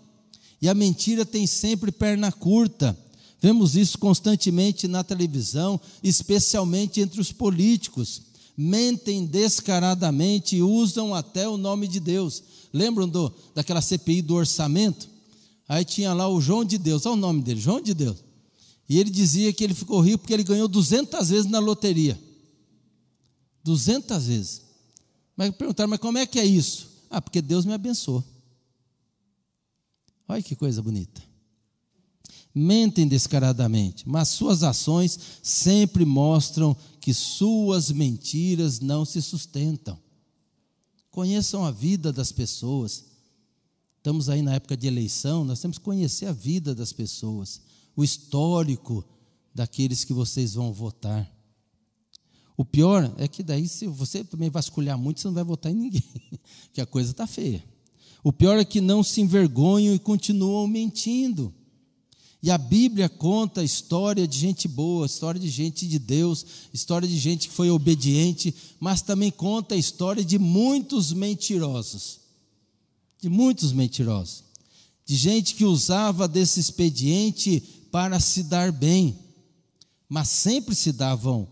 E 0.60 0.68
a 0.68 0.74
mentira 0.74 1.24
tem 1.24 1.46
sempre 1.46 1.90
perna 1.90 2.30
curta. 2.30 2.96
Vemos 3.40 3.76
isso 3.76 3.98
constantemente 3.98 4.88
na 4.88 5.04
televisão, 5.04 5.80
especialmente 6.02 7.00
entre 7.00 7.20
os 7.20 7.30
políticos. 7.30 8.22
Mentem 8.56 9.24
descaradamente 9.24 10.56
e 10.56 10.62
usam 10.62 11.14
até 11.14 11.48
o 11.48 11.56
nome 11.56 11.86
de 11.86 12.00
Deus. 12.00 12.42
Lembram 12.72 13.08
do, 13.08 13.32
daquela 13.54 13.80
CPI 13.80 14.22
do 14.22 14.34
orçamento? 14.34 15.08
Aí 15.68 15.84
tinha 15.84 16.12
lá 16.12 16.28
o 16.28 16.40
João 16.40 16.64
de 16.64 16.78
Deus, 16.78 17.06
olha 17.06 17.14
o 17.14 17.16
nome 17.16 17.42
dele, 17.42 17.60
João 17.60 17.80
de 17.80 17.94
Deus. 17.94 18.24
E 18.88 18.98
ele 18.98 19.10
dizia 19.10 19.52
que 19.52 19.62
ele 19.62 19.74
ficou 19.74 20.00
rico 20.00 20.18
porque 20.18 20.32
ele 20.32 20.42
ganhou 20.42 20.66
200 20.66 21.28
vezes 21.28 21.50
na 21.50 21.58
loteria. 21.58 22.18
200 23.62 24.26
vezes. 24.26 24.62
Mas 25.36 25.54
perguntaram, 25.54 25.90
mas 25.90 26.00
como 26.00 26.18
é 26.18 26.26
que 26.26 26.40
é 26.40 26.44
isso? 26.44 26.88
Ah, 27.10 27.20
porque 27.20 27.40
Deus 27.40 27.64
me 27.64 27.74
abençoou. 27.74 28.24
Olha 30.26 30.42
que 30.42 30.56
coisa 30.56 30.82
bonita. 30.82 31.27
Mentem 32.60 33.06
descaradamente, 33.06 34.02
mas 34.08 34.30
suas 34.30 34.64
ações 34.64 35.16
sempre 35.40 36.04
mostram 36.04 36.76
que 37.00 37.14
suas 37.14 37.92
mentiras 37.92 38.80
não 38.80 39.04
se 39.04 39.22
sustentam. 39.22 39.96
Conheçam 41.08 41.64
a 41.64 41.70
vida 41.70 42.12
das 42.12 42.32
pessoas. 42.32 43.04
Estamos 43.98 44.28
aí 44.28 44.42
na 44.42 44.54
época 44.54 44.76
de 44.76 44.88
eleição, 44.88 45.44
nós 45.44 45.60
temos 45.60 45.78
que 45.78 45.84
conhecer 45.84 46.26
a 46.26 46.32
vida 46.32 46.74
das 46.74 46.92
pessoas, 46.92 47.60
o 47.94 48.02
histórico 48.02 49.04
daqueles 49.54 50.02
que 50.02 50.12
vocês 50.12 50.54
vão 50.54 50.72
votar. 50.72 51.30
O 52.56 52.64
pior 52.64 53.14
é 53.18 53.28
que 53.28 53.44
daí, 53.44 53.68
se 53.68 53.86
você 53.86 54.24
também 54.24 54.50
vasculhar 54.50 54.98
muito, 54.98 55.20
você 55.20 55.28
não 55.28 55.34
vai 55.34 55.44
votar 55.44 55.70
em 55.70 55.76
ninguém, 55.76 56.02
que 56.74 56.80
a 56.80 56.86
coisa 56.86 57.12
está 57.12 57.24
feia. 57.24 57.64
O 58.24 58.32
pior 58.32 58.58
é 58.58 58.64
que 58.64 58.80
não 58.80 59.04
se 59.04 59.20
envergonham 59.20 59.94
e 59.94 59.98
continuam 60.00 60.66
mentindo. 60.66 61.54
E 62.42 62.50
a 62.50 62.58
Bíblia 62.58 63.08
conta 63.08 63.64
história 63.64 64.26
de 64.26 64.38
gente 64.38 64.68
boa, 64.68 65.06
história 65.06 65.40
de 65.40 65.48
gente 65.48 65.86
de 65.88 65.98
Deus, 65.98 66.46
história 66.72 67.08
de 67.08 67.18
gente 67.18 67.48
que 67.48 67.54
foi 67.54 67.70
obediente, 67.70 68.54
mas 68.78 69.02
também 69.02 69.30
conta 69.30 69.74
a 69.74 69.78
história 69.78 70.24
de 70.24 70.38
muitos 70.38 71.12
mentirosos. 71.12 72.20
De 73.20 73.28
muitos 73.28 73.72
mentirosos. 73.72 74.44
De 75.04 75.16
gente 75.16 75.54
que 75.54 75.64
usava 75.64 76.28
desse 76.28 76.60
expediente 76.60 77.60
para 77.90 78.20
se 78.20 78.44
dar 78.44 78.70
bem, 78.70 79.18
mas 80.08 80.28
sempre 80.28 80.74
se 80.74 80.92
davam 80.92 81.48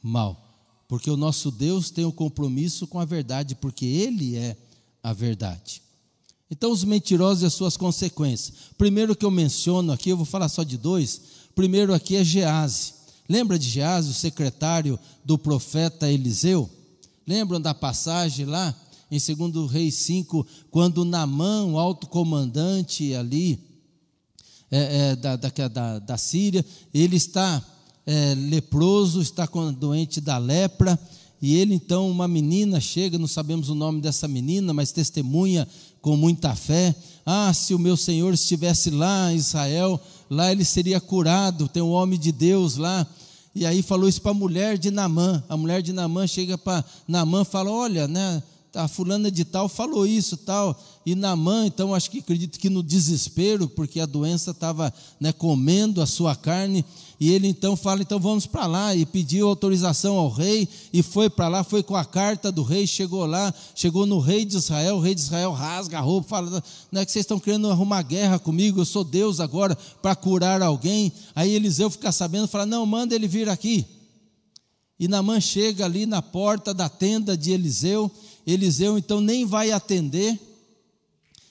mal 0.00 0.48
porque 0.88 1.10
o 1.10 1.16
nosso 1.18 1.50
Deus 1.50 1.90
tem 1.90 2.06
um 2.06 2.10
compromisso 2.10 2.86
com 2.86 2.98
a 2.98 3.04
verdade, 3.04 3.54
porque 3.54 3.84
Ele 3.84 4.36
é 4.36 4.56
a 5.02 5.12
verdade. 5.12 5.82
Então, 6.50 6.72
os 6.72 6.82
mentirosos 6.84 7.42
e 7.42 7.46
as 7.46 7.54
suas 7.54 7.76
consequências. 7.76 8.54
Primeiro 8.76 9.14
que 9.14 9.24
eu 9.24 9.30
menciono 9.30 9.92
aqui, 9.92 10.10
eu 10.10 10.16
vou 10.16 10.26
falar 10.26 10.48
só 10.48 10.62
de 10.62 10.78
dois. 10.78 11.20
Primeiro 11.54 11.92
aqui 11.92 12.16
é 12.16 12.24
Gease. 12.24 12.94
Lembra 13.28 13.58
de 13.58 13.68
Gease, 13.68 14.10
o 14.10 14.14
secretário 14.14 14.98
do 15.24 15.36
profeta 15.36 16.10
Eliseu? 16.10 16.68
Lembram 17.26 17.60
da 17.60 17.74
passagem 17.74 18.46
lá 18.46 18.74
em 19.10 19.18
2 19.18 19.70
Reis 19.70 19.94
5, 19.96 20.46
quando 20.70 21.04
Namã, 21.04 21.64
o 21.64 21.78
alto 21.78 22.06
comandante 22.06 23.14
ali 23.14 23.58
é, 24.70 25.10
é, 25.10 25.16
da, 25.16 25.36
da, 25.36 25.48
da, 25.68 25.98
da, 25.98 26.18
Síria, 26.18 26.64
ele 26.92 27.16
está 27.16 27.62
é, 28.06 28.34
leproso, 28.34 29.20
está 29.20 29.48
doente 29.78 30.20
da 30.20 30.36
lepra, 30.36 30.98
e 31.40 31.56
ele 31.56 31.74
então, 31.74 32.10
uma 32.10 32.26
menina 32.26 32.80
chega, 32.80 33.16
não 33.16 33.28
sabemos 33.28 33.68
o 33.68 33.74
nome 33.74 34.00
dessa 34.00 34.26
menina, 34.26 34.74
mas 34.74 34.90
testemunha 34.90 35.68
com 36.00 36.16
muita 36.16 36.54
fé. 36.54 36.94
Ah, 37.24 37.52
se 37.52 37.74
o 37.74 37.78
meu 37.78 37.96
Senhor 37.96 38.34
estivesse 38.34 38.90
lá 38.90 39.32
em 39.32 39.36
Israel, 39.36 40.00
lá 40.28 40.50
ele 40.50 40.64
seria 40.64 41.00
curado. 41.00 41.68
Tem 41.68 41.82
um 41.82 41.90
homem 41.90 42.18
de 42.18 42.32
Deus 42.32 42.76
lá. 42.76 43.06
E 43.54 43.64
aí 43.64 43.82
falou 43.82 44.08
isso 44.08 44.20
para 44.20 44.32
a 44.32 44.34
mulher 44.34 44.78
de 44.78 44.90
Namã. 44.90 45.42
A 45.48 45.56
mulher 45.56 45.80
de 45.80 45.92
Namã 45.92 46.26
chega 46.26 46.58
para 46.58 46.84
Namã 47.06 47.42
e 47.42 47.44
fala: 47.44 47.70
Olha, 47.70 48.08
né, 48.08 48.42
a 48.74 48.86
fulana 48.86 49.30
de 49.30 49.44
tal 49.44 49.68
falou 49.68 50.06
isso, 50.06 50.36
tal. 50.36 50.78
E 51.04 51.14
Namã, 51.14 51.66
então, 51.66 51.94
acho 51.94 52.10
que 52.10 52.18
acredito 52.18 52.58
que 52.58 52.68
no 52.68 52.82
desespero, 52.82 53.68
porque 53.68 53.98
a 53.98 54.06
doença 54.06 54.50
estava 54.50 54.92
né, 55.18 55.32
comendo 55.32 56.02
a 56.02 56.06
sua 56.06 56.36
carne, 56.36 56.84
e 57.18 57.30
ele 57.30 57.48
então 57.48 57.76
fala: 57.76 58.02
então 58.02 58.20
vamos 58.20 58.46
para 58.46 58.66
lá. 58.66 58.94
E 58.94 59.06
pediu 59.06 59.48
autorização 59.48 60.16
ao 60.16 60.28
rei, 60.28 60.68
e 60.92 61.02
foi 61.02 61.30
para 61.30 61.48
lá, 61.48 61.64
foi 61.64 61.82
com 61.82 61.96
a 61.96 62.04
carta 62.04 62.52
do 62.52 62.62
rei, 62.62 62.86
chegou 62.86 63.24
lá, 63.24 63.52
chegou 63.74 64.06
no 64.06 64.18
rei 64.18 64.44
de 64.44 64.56
Israel. 64.56 64.96
O 64.96 65.00
rei 65.00 65.14
de 65.14 65.22
Israel 65.22 65.52
rasga 65.52 65.98
a 65.98 66.02
roupa, 66.02 66.28
fala: 66.28 66.62
não 66.92 67.00
é 67.00 67.06
que 67.06 67.12
vocês 67.12 67.24
estão 67.24 67.40
querendo 67.40 67.70
arrumar 67.70 68.02
guerra 68.02 68.38
comigo, 68.38 68.80
eu 68.80 68.84
sou 68.84 69.02
Deus 69.02 69.40
agora 69.40 69.76
para 70.02 70.14
curar 70.14 70.62
alguém. 70.62 71.12
Aí 71.34 71.54
Eliseu 71.54 71.90
fica 71.90 72.12
sabendo, 72.12 72.46
fala: 72.46 72.66
não, 72.66 72.84
manda 72.84 73.14
ele 73.14 73.26
vir 73.26 73.48
aqui. 73.48 73.86
E 74.98 75.06
Namã 75.06 75.40
chega 75.40 75.84
ali 75.84 76.06
na 76.06 76.20
porta 76.20 76.74
da 76.74 76.88
tenda 76.88 77.36
de 77.36 77.52
Eliseu. 77.52 78.10
Eliseu 78.52 78.96
então 78.96 79.20
nem 79.20 79.44
vai 79.44 79.70
atender. 79.70 80.38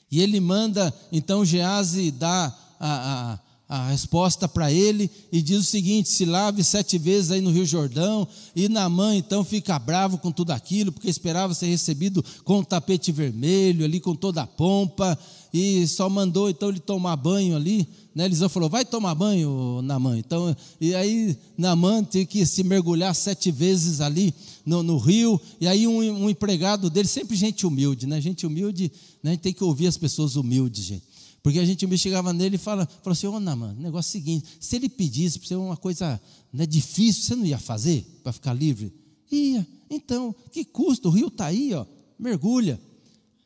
E 0.09 0.21
ele 0.21 0.39
manda 0.39 0.93
então 1.11 1.45
Gease 1.45 2.11
dar 2.11 2.77
a, 2.79 3.33
a 3.33 3.39
a 3.69 3.89
resposta 3.89 4.47
para 4.47 4.71
ele 4.71 5.11
e 5.31 5.41
diz 5.41 5.59
o 5.59 5.63
seguinte: 5.63 6.09
se 6.09 6.25
lave 6.25 6.63
sete 6.63 6.97
vezes 6.97 7.31
aí 7.31 7.41
no 7.41 7.51
Rio 7.51 7.65
Jordão. 7.65 8.27
E 8.55 8.69
Naamã 8.69 9.15
então 9.15 9.43
fica 9.43 9.77
bravo 9.77 10.17
com 10.17 10.31
tudo 10.31 10.51
aquilo, 10.51 10.91
porque 10.91 11.09
esperava 11.09 11.53
ser 11.53 11.67
recebido 11.67 12.23
com 12.43 12.59
o 12.59 12.65
tapete 12.65 13.11
vermelho, 13.11 13.83
ali 13.83 13.99
com 13.99 14.15
toda 14.15 14.41
a 14.41 14.47
pompa, 14.47 15.17
e 15.53 15.85
só 15.87 16.09
mandou 16.09 16.49
então 16.49 16.69
ele 16.69 16.79
tomar 16.79 17.15
banho 17.17 17.55
ali. 17.55 17.87
Né? 18.15 18.25
Eliseu 18.25 18.47
falou: 18.47 18.69
vai 18.69 18.85
tomar 18.85 19.15
banho, 19.15 19.81
Naamã. 19.83 20.17
Então, 20.17 20.55
e 20.79 20.95
aí 20.95 21.37
Naamã 21.57 22.03
tem 22.03 22.25
que 22.25 22.45
se 22.45 22.63
mergulhar 22.63 23.13
sete 23.13 23.51
vezes 23.51 23.99
ali 23.99 24.33
no, 24.67 24.83
no 24.83 24.97
rio. 24.97 25.39
E 25.61 25.67
aí 25.67 25.87
um, 25.87 25.99
um, 26.25 26.29
empregado 26.29 26.89
dele, 26.89 27.07
sempre 27.07 27.37
gente 27.37 27.65
humilde, 27.65 28.05
né? 28.05 28.19
Gente 28.19 28.45
humilde, 28.45 28.91
né? 29.23 29.31
a 29.31 29.33
gente 29.33 29.41
tem 29.41 29.53
que 29.53 29.63
ouvir 29.63 29.87
as 29.87 29.97
pessoas 29.97 30.35
humildes, 30.35 30.83
gente. 30.83 31.03
Porque 31.41 31.59
a 31.59 31.65
gente 31.65 31.97
chegava 31.97 32.33
nele 32.33 32.55
e 32.55 32.59
fala, 32.59 32.85
falou 32.85 33.13
assim, 33.13 33.27
ô 33.27 33.33
oh, 33.35 33.39
Naman, 33.39 33.73
negócio 33.79 34.09
é 34.09 34.11
o 34.11 34.21
seguinte, 34.21 34.47
se 34.59 34.75
ele 34.75 34.89
pedisse 34.89 35.39
para 35.39 35.47
você 35.47 35.55
uma 35.55 35.77
coisa 35.77 36.21
né, 36.51 36.65
difícil, 36.65 37.23
você 37.23 37.35
não 37.35 37.45
ia 37.45 37.57
fazer 37.57 38.05
para 38.21 38.33
ficar 38.33 38.53
livre? 38.53 38.93
Ia. 39.31 39.65
Então, 39.89 40.35
que 40.51 40.65
custa? 40.65 41.07
O 41.07 41.11
rio 41.11 41.27
está 41.27 41.45
aí, 41.45 41.73
ó, 41.73 41.85
mergulha. 42.19 42.77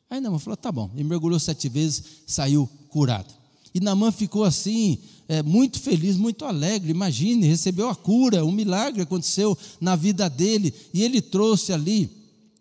Aí 0.10 0.20
Naman 0.20 0.40
falou, 0.40 0.58
tá 0.58 0.72
bom. 0.72 0.90
E 0.96 1.04
mergulhou 1.04 1.40
sete 1.40 1.70
vezes, 1.70 2.04
saiu 2.26 2.68
curado. 2.90 3.32
E 3.74 3.80
Naman 3.80 4.12
ficou 4.12 4.44
assim, 4.44 4.98
é, 5.28 5.42
muito 5.42 5.80
feliz, 5.80 6.18
muito 6.18 6.46
alegre. 6.46 6.92
Imagine, 6.92 7.48
recebeu 7.48 7.90
a 7.90 7.96
cura, 7.96 8.44
um 8.44 8.52
milagre 8.52 9.02
aconteceu 9.02 9.58
na 9.80 9.96
vida 9.96 10.30
dele. 10.30 10.74
E 10.94 11.04
ele 11.04 11.22
trouxe 11.22 11.72
ali 11.72 12.10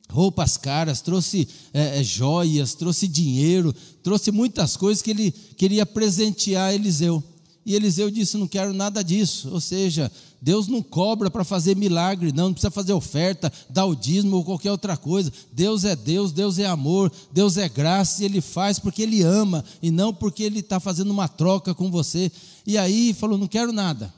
roupas 0.08 0.56
caras, 0.56 1.00
trouxe 1.00 1.48
é, 1.72 2.00
é, 2.00 2.04
joias, 2.04 2.74
trouxe 2.74 3.08
dinheiro, 3.08 3.74
trouxe 4.02 4.30
muitas 4.30 4.76
coisas 4.76 5.02
que 5.02 5.10
ele 5.10 5.32
queria 5.56 5.86
presentear 5.86 6.74
Eliseu. 6.74 7.22
E 7.64 7.74
Eliseu 7.74 8.10
disse: 8.10 8.36
Não 8.36 8.46
quero 8.46 8.72
nada 8.72 9.02
disso. 9.02 9.50
Ou 9.52 9.60
seja, 9.60 10.10
Deus 10.40 10.68
não 10.68 10.82
cobra 10.82 11.30
para 11.30 11.44
fazer 11.44 11.76
milagre, 11.76 12.32
não, 12.32 12.46
não 12.46 12.52
precisa 12.52 12.70
fazer 12.70 12.92
oferta, 12.92 13.52
dar 13.68 13.84
o 13.84 13.94
dízimo 13.94 14.36
ou 14.36 14.44
qualquer 14.44 14.70
outra 14.70 14.96
coisa. 14.96 15.32
Deus 15.52 15.84
é 15.84 15.94
Deus, 15.94 16.32
Deus 16.32 16.58
é 16.58 16.66
amor, 16.66 17.12
Deus 17.32 17.56
é 17.56 17.68
graça 17.68 18.22
e 18.22 18.24
Ele 18.24 18.40
faz 18.40 18.78
porque 18.78 19.02
Ele 19.02 19.22
ama 19.22 19.64
e 19.82 19.90
não 19.90 20.14
porque 20.14 20.42
Ele 20.42 20.60
está 20.60 20.80
fazendo 20.80 21.10
uma 21.10 21.28
troca 21.28 21.74
com 21.74 21.90
você. 21.90 22.32
E 22.66 22.78
aí 22.78 23.12
falou: 23.12 23.36
Não 23.36 23.46
quero 23.46 23.72
nada. 23.72 24.12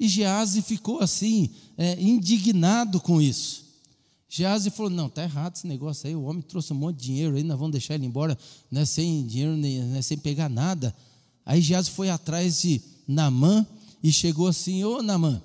E 0.00 0.06
Gease 0.06 0.62
ficou 0.62 1.00
assim, 1.00 1.50
é, 1.76 2.00
indignado 2.00 3.00
com 3.00 3.20
isso. 3.20 3.68
Geazi 4.28 4.70
falou: 4.70 4.90
não, 4.90 5.06
está 5.06 5.22
errado 5.22 5.56
esse 5.56 5.66
negócio 5.66 6.06
aí. 6.06 6.14
O 6.14 6.24
homem 6.24 6.42
trouxe 6.42 6.72
um 6.72 6.76
monte 6.76 6.98
de 6.98 7.06
dinheiro 7.06 7.36
aí, 7.36 7.42
nós 7.42 7.58
vamos 7.58 7.72
deixar 7.72 7.94
ele 7.94 8.06
embora 8.06 8.38
né, 8.70 8.84
sem 8.84 9.26
dinheiro, 9.26 9.56
né, 9.56 10.02
sem 10.02 10.18
pegar 10.18 10.48
nada. 10.48 10.94
Aí 11.46 11.62
Geazi 11.62 11.90
foi 11.90 12.10
atrás 12.10 12.60
de 12.60 12.82
Namã 13.06 13.66
e 14.02 14.12
chegou 14.12 14.46
assim: 14.46 14.84
Ô 14.84 15.02
Namã, 15.02 15.42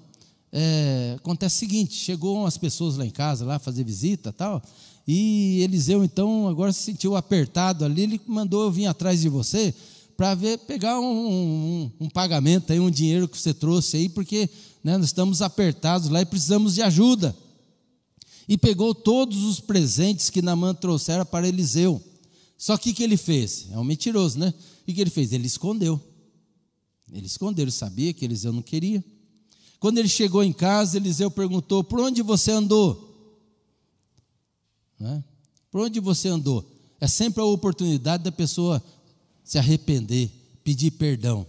é, 0.51 1.15
acontece 1.17 1.55
o 1.55 1.59
seguinte: 1.59 1.93
chegou 1.93 2.37
umas 2.37 2.57
pessoas 2.57 2.97
lá 2.97 3.05
em 3.05 3.09
casa, 3.09 3.45
lá 3.45 3.59
fazer 3.59 3.83
visita 3.83 4.31
tal. 4.31 4.61
E 5.07 5.59
Eliseu, 5.61 6.03
então, 6.03 6.47
agora 6.47 6.71
se 6.71 6.81
sentiu 6.81 7.15
apertado 7.15 7.83
ali, 7.83 8.03
ele 8.03 8.21
mandou 8.25 8.63
eu 8.63 8.71
vir 8.71 8.85
atrás 8.85 9.19
de 9.19 9.27
você 9.27 9.73
para 10.15 10.35
ver, 10.35 10.59
pegar 10.59 10.99
um, 10.99 11.05
um, 11.05 11.91
um, 12.01 12.09
pagamento 12.09 12.71
aí, 12.71 12.79
um 12.79 12.89
dinheiro 12.89 13.27
que 13.27 13.37
você 13.37 13.53
trouxe 13.53 13.97
aí, 13.97 14.07
porque 14.07 14.49
né, 14.83 14.95
nós 14.95 15.07
estamos 15.07 15.41
apertados 15.41 16.07
lá 16.07 16.21
e 16.21 16.25
precisamos 16.25 16.75
de 16.75 16.81
ajuda 16.81 17.35
e 18.47 18.57
pegou 18.57 18.93
todos 18.93 19.43
os 19.43 19.59
presentes 19.59 20.29
que 20.29 20.41
Namã 20.41 20.73
trouxera 20.73 21.25
para 21.25 21.47
Eliseu. 21.47 22.01
Só 22.57 22.77
que 22.77 22.91
o 22.91 22.93
que 22.93 23.03
ele 23.03 23.17
fez? 23.17 23.67
É 23.71 23.77
um 23.77 23.83
mentiroso, 23.83 24.37
né? 24.39 24.53
O 24.87 24.93
que 24.93 25.01
ele 25.01 25.09
fez? 25.09 25.33
Ele 25.33 25.47
escondeu. 25.47 25.99
Ele 27.13 27.27
escondeu, 27.27 27.69
sabia 27.71 28.13
que 28.13 28.25
Eliseu 28.25 28.51
não 28.51 28.61
queria. 28.61 29.03
Quando 29.79 29.99
ele 29.99 30.09
chegou 30.09 30.43
em 30.43 30.51
casa, 30.51 30.97
Eliseu 30.97 31.29
perguntou: 31.29 31.83
Por 31.83 31.99
onde 31.99 32.21
você 32.21 32.51
andou? 32.51 33.11
É? 34.99 35.23
Por 35.69 35.81
onde 35.81 35.99
você 35.99 36.29
andou? 36.29 36.65
É 36.99 37.07
sempre 37.07 37.41
a 37.41 37.45
oportunidade 37.45 38.23
da 38.23 38.31
pessoa 38.31 38.83
se 39.43 39.57
arrepender, 39.57 40.31
pedir 40.63 40.91
perdão. 40.91 41.45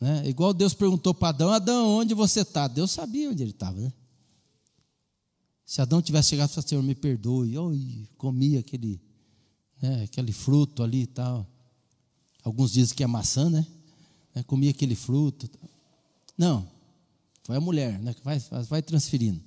Né? 0.00 0.28
Igual 0.28 0.54
Deus 0.54 0.72
perguntou 0.72 1.12
para 1.12 1.28
Adão: 1.28 1.50
Adão, 1.50 1.88
onde 1.88 2.14
você 2.14 2.40
está? 2.40 2.66
Deus 2.68 2.90
sabia 2.90 3.30
onde 3.30 3.42
ele 3.42 3.50
estava, 3.50 3.80
né? 3.80 3.92
Se 5.64 5.80
Adão 5.80 6.02
tivesse 6.02 6.30
chegado 6.30 6.50
e 6.50 6.52
falado, 6.52 6.68
Senhor, 6.68 6.82
me 6.82 6.94
perdoe, 6.94 7.54
eu 7.54 7.72
comi 8.16 8.58
aquele, 8.58 9.00
né, 9.80 10.02
aquele 10.04 10.32
fruto 10.32 10.82
ali 10.82 11.02
e 11.02 11.06
tal. 11.06 11.46
Alguns 12.42 12.72
dizem 12.72 12.94
que 12.94 13.02
é 13.02 13.06
maçã, 13.06 13.48
né? 13.48 13.66
É, 14.34 14.42
comi 14.42 14.68
aquele 14.68 14.94
fruto. 14.94 15.48
Não, 16.36 16.66
foi 17.44 17.56
a 17.56 17.60
mulher, 17.60 17.98
né, 18.00 18.14
vai, 18.24 18.38
vai 18.68 18.82
transferindo. 18.82 19.40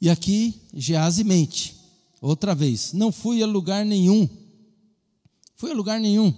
E 0.00 0.08
aqui, 0.08 0.60
Gease 0.74 1.24
mente, 1.24 1.76
outra 2.20 2.54
vez, 2.54 2.92
não 2.92 3.12
fui 3.12 3.42
a 3.42 3.46
lugar 3.46 3.84
nenhum. 3.84 4.28
Fui 5.56 5.70
a 5.70 5.74
lugar 5.74 6.00
nenhum. 6.00 6.32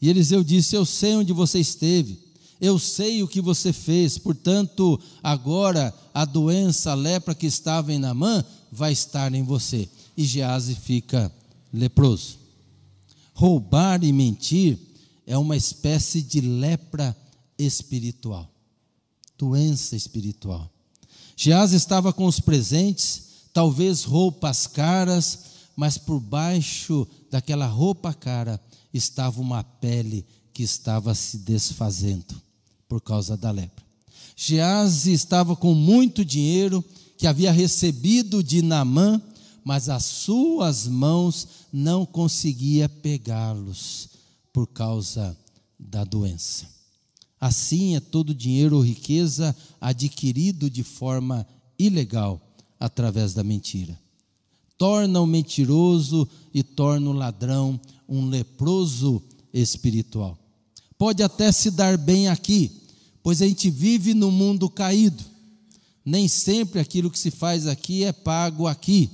E 0.00 0.08
Eliseu 0.08 0.44
disse: 0.44 0.76
Eu 0.76 0.84
sei 0.84 1.16
onde 1.16 1.32
você 1.32 1.58
esteve 1.58 2.24
eu 2.60 2.78
sei 2.78 3.22
o 3.22 3.28
que 3.28 3.40
você 3.42 3.72
fez, 3.72 4.16
portanto, 4.16 4.98
agora 5.22 5.92
a 6.12 6.24
doença, 6.24 6.92
a 6.92 6.94
lepra 6.94 7.34
que 7.34 7.46
estava 7.46 7.92
em 7.92 7.98
Namã, 7.98 8.44
vai 8.70 8.92
estar 8.92 9.34
em 9.34 9.42
você. 9.42 9.88
E 10.16 10.24
Gease 10.24 10.74
fica 10.74 11.30
leproso. 11.72 12.38
Roubar 13.34 14.02
e 14.04 14.12
mentir 14.12 14.78
é 15.26 15.36
uma 15.38 15.56
espécie 15.56 16.22
de 16.22 16.40
lepra 16.40 17.16
espiritual, 17.58 18.50
doença 19.38 19.96
espiritual. 19.96 20.70
Gease 21.36 21.76
estava 21.76 22.12
com 22.12 22.26
os 22.26 22.38
presentes, 22.38 23.22
talvez 23.52 24.04
roupas 24.04 24.66
caras, 24.66 25.38
mas 25.76 25.98
por 25.98 26.20
baixo 26.20 27.06
daquela 27.30 27.66
roupa 27.66 28.12
cara 28.12 28.60
estava 28.92 29.40
uma 29.40 29.64
pele 29.64 30.24
que 30.52 30.62
estava 30.62 31.14
se 31.14 31.38
desfazendo 31.38 32.40
por 32.88 33.00
causa 33.00 33.36
da 33.36 33.50
lepra. 33.50 33.84
Gease 34.36 35.12
estava 35.12 35.56
com 35.56 35.74
muito 35.74 36.24
dinheiro 36.24 36.84
que 37.16 37.26
havia 37.26 37.50
recebido 37.50 38.42
de 38.42 38.62
Namã, 38.62 39.20
mas 39.64 39.88
as 39.88 40.04
suas 40.04 40.86
mãos 40.86 41.48
não 41.72 42.04
conseguia 42.04 42.88
pegá-los 42.88 44.13
por 44.54 44.68
causa 44.68 45.36
da 45.78 46.04
doença. 46.04 46.66
Assim 47.40 47.96
é 47.96 48.00
todo 48.00 48.34
dinheiro 48.34 48.76
ou 48.76 48.82
riqueza 48.82 49.54
adquirido 49.80 50.70
de 50.70 50.84
forma 50.84 51.46
ilegal 51.78 52.40
através 52.78 53.34
da 53.34 53.42
mentira. 53.44 53.98
torna 54.78 55.20
o 55.20 55.26
mentiroso 55.26 56.28
e 56.52 56.62
torna 56.62 57.10
o 57.10 57.12
ladrão 57.12 57.80
um 58.08 58.26
leproso 58.26 59.22
espiritual. 59.52 60.38
Pode 60.98 61.22
até 61.22 61.50
se 61.52 61.70
dar 61.70 61.96
bem 61.96 62.28
aqui, 62.28 62.70
pois 63.22 63.40
a 63.40 63.46
gente 63.46 63.70
vive 63.70 64.14
no 64.14 64.30
mundo 64.30 64.68
caído. 64.68 65.22
Nem 66.04 66.28
sempre 66.28 66.80
aquilo 66.80 67.10
que 67.10 67.18
se 67.18 67.30
faz 67.30 67.66
aqui 67.66 68.04
é 68.04 68.12
pago 68.12 68.66
aqui. 68.66 69.10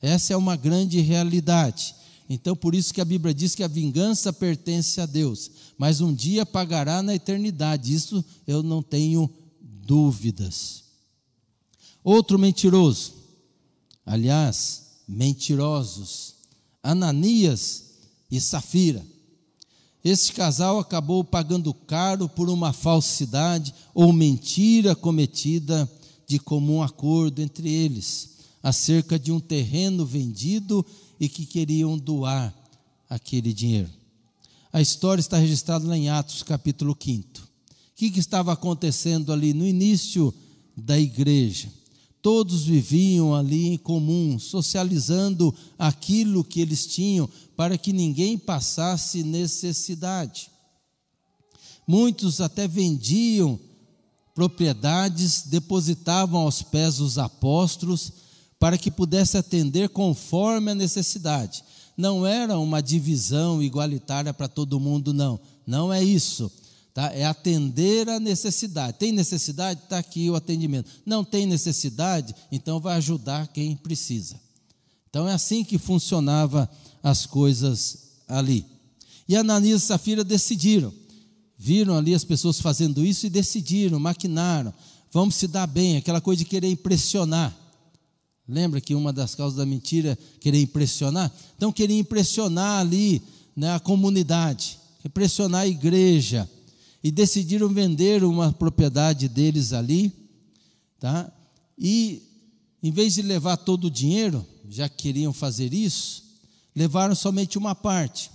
Essa 0.00 0.32
é 0.32 0.36
uma 0.36 0.56
grande 0.56 1.00
realidade. 1.00 1.94
Então, 2.32 2.54
por 2.54 2.76
isso 2.76 2.94
que 2.94 3.00
a 3.00 3.04
Bíblia 3.04 3.34
diz 3.34 3.56
que 3.56 3.64
a 3.64 3.68
vingança 3.68 4.32
pertence 4.32 5.00
a 5.00 5.06
Deus, 5.06 5.50
mas 5.76 6.00
um 6.00 6.14
dia 6.14 6.46
pagará 6.46 7.02
na 7.02 7.12
eternidade. 7.12 7.92
Isso 7.92 8.24
eu 8.46 8.62
não 8.62 8.84
tenho 8.84 9.28
dúvidas. 9.60 10.84
Outro 12.04 12.38
mentiroso, 12.38 13.14
aliás, 14.06 14.82
mentirosos, 15.08 16.36
Ananias 16.80 17.86
e 18.30 18.40
Safira. 18.40 19.04
Este 20.04 20.32
casal 20.32 20.78
acabou 20.78 21.24
pagando 21.24 21.74
caro 21.74 22.28
por 22.28 22.48
uma 22.48 22.72
falsidade 22.72 23.74
ou 23.92 24.12
mentira 24.12 24.94
cometida 24.94 25.90
de 26.28 26.38
comum 26.38 26.80
acordo 26.80 27.42
entre 27.42 27.68
eles, 27.68 28.36
acerca 28.62 29.18
de 29.18 29.32
um 29.32 29.40
terreno 29.40 30.06
vendido 30.06 30.86
e 31.20 31.28
que 31.28 31.44
queriam 31.44 31.98
doar 31.98 32.52
aquele 33.08 33.52
dinheiro. 33.52 33.90
A 34.72 34.80
história 34.80 35.20
está 35.20 35.36
registrada 35.36 35.86
lá 35.86 35.96
em 35.96 36.08
Atos, 36.08 36.42
capítulo 36.42 36.96
5. 36.98 37.40
O 37.40 37.46
que, 37.94 38.10
que 38.10 38.18
estava 38.18 38.52
acontecendo 38.52 39.30
ali 39.30 39.52
no 39.52 39.66
início 39.66 40.32
da 40.74 40.98
igreja? 40.98 41.70
Todos 42.22 42.64
viviam 42.64 43.34
ali 43.34 43.68
em 43.68 43.76
comum, 43.76 44.38
socializando 44.38 45.54
aquilo 45.78 46.44
que 46.44 46.60
eles 46.60 46.86
tinham, 46.86 47.28
para 47.56 47.76
que 47.76 47.92
ninguém 47.92 48.38
passasse 48.38 49.22
necessidade. 49.22 50.50
Muitos 51.86 52.40
até 52.40 52.68
vendiam 52.68 53.58
propriedades, 54.34 55.42
depositavam 55.46 56.42
aos 56.42 56.62
pés 56.62 56.98
dos 56.98 57.18
apóstolos, 57.18 58.12
para 58.60 58.76
que 58.76 58.90
pudesse 58.90 59.38
atender 59.38 59.88
conforme 59.88 60.70
a 60.70 60.74
necessidade. 60.74 61.64
Não 61.96 62.26
era 62.26 62.58
uma 62.58 62.82
divisão 62.82 63.62
igualitária 63.62 64.34
para 64.34 64.46
todo 64.46 64.78
mundo, 64.78 65.14
não. 65.14 65.40
Não 65.66 65.92
é 65.92 66.04
isso. 66.04 66.52
Tá? 66.92 67.10
É 67.14 67.24
atender 67.24 68.08
a 68.08 68.20
necessidade. 68.20 68.98
Tem 68.98 69.12
necessidade? 69.12 69.80
Está 69.82 69.98
aqui 69.98 70.28
o 70.28 70.36
atendimento. 70.36 70.90
Não 71.06 71.24
tem 71.24 71.46
necessidade? 71.46 72.34
Então 72.52 72.78
vai 72.78 72.96
ajudar 72.98 73.48
quem 73.48 73.74
precisa. 73.74 74.38
Então 75.08 75.26
é 75.26 75.32
assim 75.32 75.64
que 75.64 75.78
funcionava 75.78 76.68
as 77.02 77.24
coisas 77.24 78.10
ali. 78.28 78.66
E 79.26 79.36
Ananias 79.36 79.84
e 79.84 79.86
Safira 79.86 80.22
decidiram. 80.22 80.92
Viram 81.56 81.96
ali 81.96 82.14
as 82.14 82.24
pessoas 82.24 82.60
fazendo 82.60 83.04
isso 83.04 83.26
e 83.26 83.30
decidiram, 83.30 83.98
maquinaram. 83.98 84.72
Vamos 85.10 85.34
se 85.34 85.46
dar 85.46 85.66
bem, 85.66 85.96
aquela 85.96 86.20
coisa 86.20 86.38
de 86.38 86.44
querer 86.44 86.68
impressionar. 86.68 87.56
Lembra 88.48 88.80
que 88.80 88.94
uma 88.94 89.12
das 89.12 89.34
causas 89.34 89.56
da 89.58 89.66
mentira 89.66 90.18
querer 90.40 90.60
impressionar? 90.60 91.32
Então, 91.56 91.72
queria 91.72 91.98
impressionar 91.98 92.80
ali 92.80 93.22
né, 93.54 93.72
a 93.72 93.80
comunidade, 93.80 94.78
impressionar 95.04 95.62
a 95.62 95.68
igreja. 95.68 96.48
E 97.02 97.10
decidiram 97.10 97.68
vender 97.68 98.24
uma 98.24 98.52
propriedade 98.52 99.28
deles 99.28 99.72
ali, 99.72 100.12
tá? 100.98 101.32
E, 101.78 102.22
em 102.82 102.90
vez 102.90 103.14
de 103.14 103.22
levar 103.22 103.56
todo 103.56 103.86
o 103.86 103.90
dinheiro, 103.90 104.46
já 104.68 104.88
queriam 104.88 105.32
fazer 105.32 105.72
isso, 105.72 106.22
levaram 106.76 107.14
somente 107.14 107.56
uma 107.56 107.74
parte. 107.74 108.30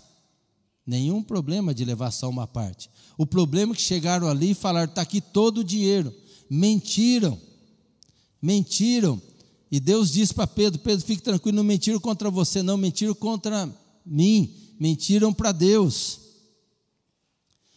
Nenhum 0.86 1.22
problema 1.22 1.74
de 1.74 1.86
levar 1.86 2.12
só 2.12 2.30
uma 2.30 2.48
parte. 2.48 2.90
O 3.18 3.26
problema 3.26 3.74
é 3.74 3.76
que 3.76 3.82
chegaram 3.82 4.28
ali 4.28 4.52
e 4.52 4.56
falaram: 4.56 4.90
está 4.90 5.02
aqui 5.02 5.22
todo 5.22 5.60
o 5.60 5.64
dinheiro. 5.64 6.14
Mentiram. 6.50 7.40
Mentiram 8.42 9.20
e 9.76 9.80
Deus 9.82 10.10
disse 10.10 10.34
para 10.34 10.48
Pedro: 10.48 10.80
Pedro, 10.80 11.06
fique 11.06 11.22
tranquilo, 11.22 11.58
não 11.58 11.64
mentiram 11.66 12.00
contra 12.00 12.32
você, 12.32 12.64
não, 12.64 12.78
mentiram 12.78 13.14
contra 13.14 13.70
mim, 14.06 14.50
mentiram 14.80 15.34
para 15.34 15.52
Deus. 15.52 16.22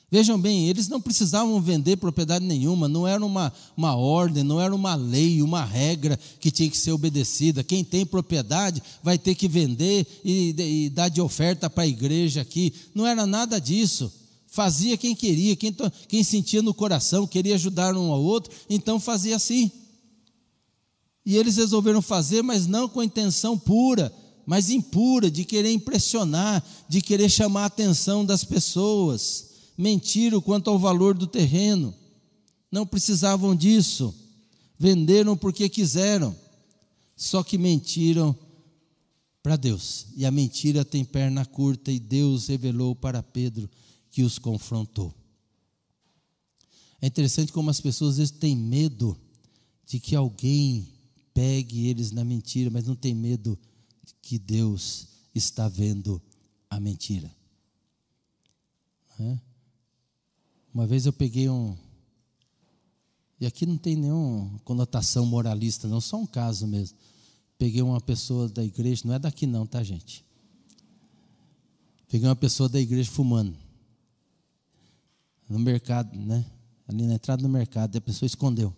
Vejam 0.08 0.40
bem, 0.40 0.68
eles 0.68 0.86
não 0.86 1.00
precisavam 1.00 1.60
vender 1.60 1.96
propriedade 1.96 2.44
nenhuma, 2.44 2.86
não 2.86 3.04
era 3.04 3.26
uma, 3.26 3.52
uma 3.76 3.96
ordem, 3.96 4.44
não 4.44 4.60
era 4.60 4.72
uma 4.72 4.94
lei, 4.94 5.42
uma 5.42 5.64
regra 5.64 6.16
que 6.38 6.52
tinha 6.52 6.70
que 6.70 6.78
ser 6.78 6.92
obedecida. 6.92 7.64
Quem 7.64 7.82
tem 7.82 8.06
propriedade 8.06 8.80
vai 9.02 9.18
ter 9.18 9.34
que 9.34 9.48
vender 9.48 10.06
e, 10.24 10.84
e 10.84 10.90
dar 10.90 11.08
de 11.08 11.20
oferta 11.20 11.68
para 11.68 11.82
a 11.82 11.88
igreja 11.88 12.42
aqui. 12.42 12.72
Não 12.94 13.04
era 13.04 13.26
nada 13.26 13.60
disso. 13.60 14.12
Fazia 14.46 14.96
quem 14.96 15.16
queria, 15.16 15.56
quem, 15.56 15.74
quem 16.06 16.22
sentia 16.22 16.62
no 16.62 16.72
coração, 16.72 17.26
queria 17.26 17.56
ajudar 17.56 17.96
um 17.96 18.12
ao 18.12 18.22
outro, 18.22 18.52
então 18.70 19.00
fazia 19.00 19.34
assim. 19.34 19.72
E 21.28 21.36
eles 21.36 21.58
resolveram 21.58 22.00
fazer, 22.00 22.40
mas 22.40 22.66
não 22.66 22.88
com 22.88 23.00
a 23.00 23.04
intenção 23.04 23.58
pura, 23.58 24.10
mas 24.46 24.70
impura, 24.70 25.30
de 25.30 25.44
querer 25.44 25.70
impressionar, 25.70 26.64
de 26.88 27.02
querer 27.02 27.28
chamar 27.28 27.64
a 27.64 27.66
atenção 27.66 28.24
das 28.24 28.44
pessoas. 28.44 29.50
Mentiram 29.76 30.40
quanto 30.40 30.70
ao 30.70 30.78
valor 30.78 31.12
do 31.12 31.26
terreno. 31.26 31.94
Não 32.72 32.86
precisavam 32.86 33.54
disso. 33.54 34.14
Venderam 34.78 35.36
porque 35.36 35.68
quiseram. 35.68 36.34
Só 37.14 37.42
que 37.42 37.58
mentiram 37.58 38.34
para 39.42 39.56
Deus. 39.56 40.06
E 40.16 40.24
a 40.24 40.30
mentira 40.30 40.82
tem 40.82 41.04
perna 41.04 41.44
curta, 41.44 41.92
e 41.92 42.00
Deus 42.00 42.46
revelou 42.46 42.96
para 42.96 43.22
Pedro 43.22 43.68
que 44.10 44.22
os 44.22 44.38
confrontou. 44.38 45.14
É 47.02 47.06
interessante 47.06 47.52
como 47.52 47.68
as 47.68 47.82
pessoas 47.82 48.12
às 48.12 48.16
vezes 48.16 48.30
têm 48.32 48.56
medo 48.56 49.14
de 49.86 50.00
que 50.00 50.16
alguém 50.16 50.96
pegue 51.38 51.86
eles 51.86 52.10
na 52.10 52.24
mentira, 52.24 52.68
mas 52.68 52.84
não 52.84 52.96
tem 52.96 53.14
medo 53.14 53.56
que 54.20 54.40
Deus 54.40 55.06
está 55.32 55.68
vendo 55.68 56.20
a 56.68 56.80
mentira. 56.80 57.30
É? 59.20 59.38
Uma 60.74 60.84
vez 60.84 61.06
eu 61.06 61.12
peguei 61.12 61.48
um. 61.48 61.76
E 63.40 63.46
aqui 63.46 63.64
não 63.66 63.78
tem 63.78 63.94
nenhuma 63.94 64.58
conotação 64.64 65.24
moralista, 65.24 65.86
não, 65.86 66.00
só 66.00 66.16
um 66.16 66.26
caso 66.26 66.66
mesmo. 66.66 66.98
Peguei 67.56 67.82
uma 67.82 68.00
pessoa 68.00 68.48
da 68.48 68.64
igreja, 68.64 69.02
não 69.04 69.14
é 69.14 69.18
daqui 69.20 69.46
não, 69.46 69.64
tá, 69.64 69.80
gente? 69.84 70.24
Peguei 72.08 72.28
uma 72.28 72.34
pessoa 72.34 72.68
da 72.68 72.80
igreja 72.80 73.08
fumando. 73.08 73.56
No 75.48 75.60
mercado, 75.60 76.18
né? 76.18 76.44
Ali 76.88 77.06
na 77.06 77.14
entrada 77.14 77.40
do 77.40 77.48
mercado, 77.48 77.94
e 77.94 77.98
a 77.98 78.00
pessoa 78.00 78.26
escondeu. 78.26 78.74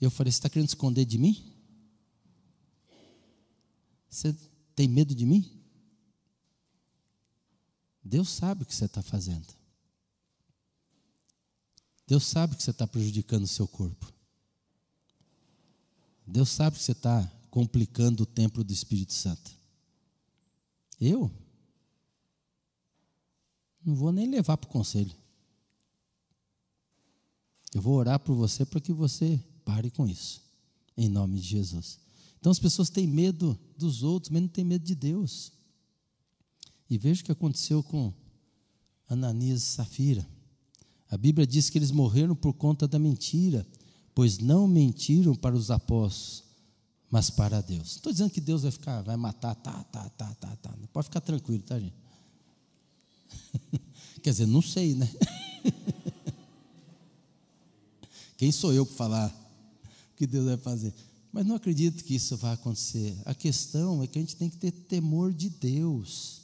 Eu 0.00 0.10
falei: 0.10 0.32
Você 0.32 0.38
está 0.38 0.48
querendo 0.48 0.68
esconder 0.68 1.04
de 1.04 1.18
mim? 1.18 1.54
Você 4.08 4.34
tem 4.74 4.88
medo 4.88 5.14
de 5.14 5.26
mim? 5.26 5.60
Deus 8.02 8.30
sabe 8.30 8.62
o 8.62 8.66
que 8.66 8.74
você 8.74 8.86
está 8.86 9.02
fazendo. 9.02 9.46
Deus 12.06 12.24
sabe 12.24 12.56
que 12.56 12.62
você 12.62 12.70
está 12.70 12.86
prejudicando 12.86 13.44
o 13.44 13.48
seu 13.48 13.68
corpo. 13.68 14.12
Deus 16.26 16.48
sabe 16.48 16.76
que 16.76 16.82
você 16.82 16.92
está 16.92 17.24
complicando 17.50 18.22
o 18.22 18.26
templo 18.26 18.64
do 18.64 18.72
Espírito 18.72 19.12
Santo. 19.12 19.52
Eu? 21.00 21.30
Não 23.84 23.94
vou 23.94 24.12
nem 24.12 24.28
levar 24.28 24.56
para 24.56 24.68
o 24.68 24.72
conselho. 24.72 25.14
Eu 27.72 27.80
vou 27.80 27.94
orar 27.94 28.18
por 28.18 28.34
você 28.34 28.66
para 28.66 28.80
que 28.80 28.92
você 28.92 29.40
Pare 29.64 29.90
com 29.90 30.06
isso, 30.06 30.42
em 30.96 31.08
nome 31.08 31.40
de 31.40 31.46
Jesus. 31.46 31.98
Então 32.38 32.50
as 32.50 32.58
pessoas 32.58 32.88
têm 32.88 33.06
medo 33.06 33.58
dos 33.76 34.02
outros, 34.02 34.30
mas 34.30 34.42
não 34.42 34.48
têm 34.48 34.64
medo 34.64 34.84
de 34.84 34.94
Deus. 34.94 35.52
E 36.88 36.98
veja 36.98 37.22
o 37.22 37.24
que 37.24 37.32
aconteceu 37.32 37.82
com 37.82 38.12
Ananias 39.08 39.62
e 39.62 39.66
Safira. 39.66 40.26
A 41.08 41.16
Bíblia 41.16 41.46
diz 41.46 41.68
que 41.68 41.78
eles 41.78 41.90
morreram 41.90 42.34
por 42.34 42.54
conta 42.54 42.88
da 42.88 42.98
mentira, 42.98 43.66
pois 44.14 44.38
não 44.38 44.66
mentiram 44.66 45.34
para 45.34 45.54
os 45.54 45.70
apóstolos, 45.70 46.44
mas 47.10 47.28
para 47.28 47.60
Deus. 47.60 47.96
Estou 47.96 48.12
dizendo 48.12 48.30
que 48.30 48.40
Deus 48.40 48.62
vai 48.62 48.70
ficar, 48.70 49.02
vai 49.02 49.16
matar, 49.16 49.54
tá, 49.56 49.82
tá, 49.84 50.08
tá, 50.10 50.34
tá, 50.34 50.56
tá. 50.56 50.74
Pode 50.92 51.06
ficar 51.06 51.20
tranquilo, 51.20 51.62
tá, 51.62 51.78
gente? 51.78 51.94
Quer 54.22 54.30
dizer, 54.30 54.46
não 54.46 54.62
sei, 54.62 54.94
né? 54.94 55.10
Quem 58.36 58.52
sou 58.52 58.72
eu 58.72 58.86
para 58.86 58.96
falar 58.96 59.39
que 60.20 60.26
Deus 60.26 60.44
vai 60.44 60.58
fazer. 60.58 60.92
Mas 61.32 61.46
não 61.46 61.56
acredito 61.56 62.04
que 62.04 62.14
isso 62.14 62.36
vai 62.36 62.52
acontecer. 62.52 63.16
A 63.24 63.34
questão 63.34 64.02
é 64.02 64.06
que 64.06 64.18
a 64.18 64.20
gente 64.20 64.36
tem 64.36 64.50
que 64.50 64.58
ter 64.58 64.70
temor 64.70 65.32
de 65.32 65.48
Deus. 65.48 66.42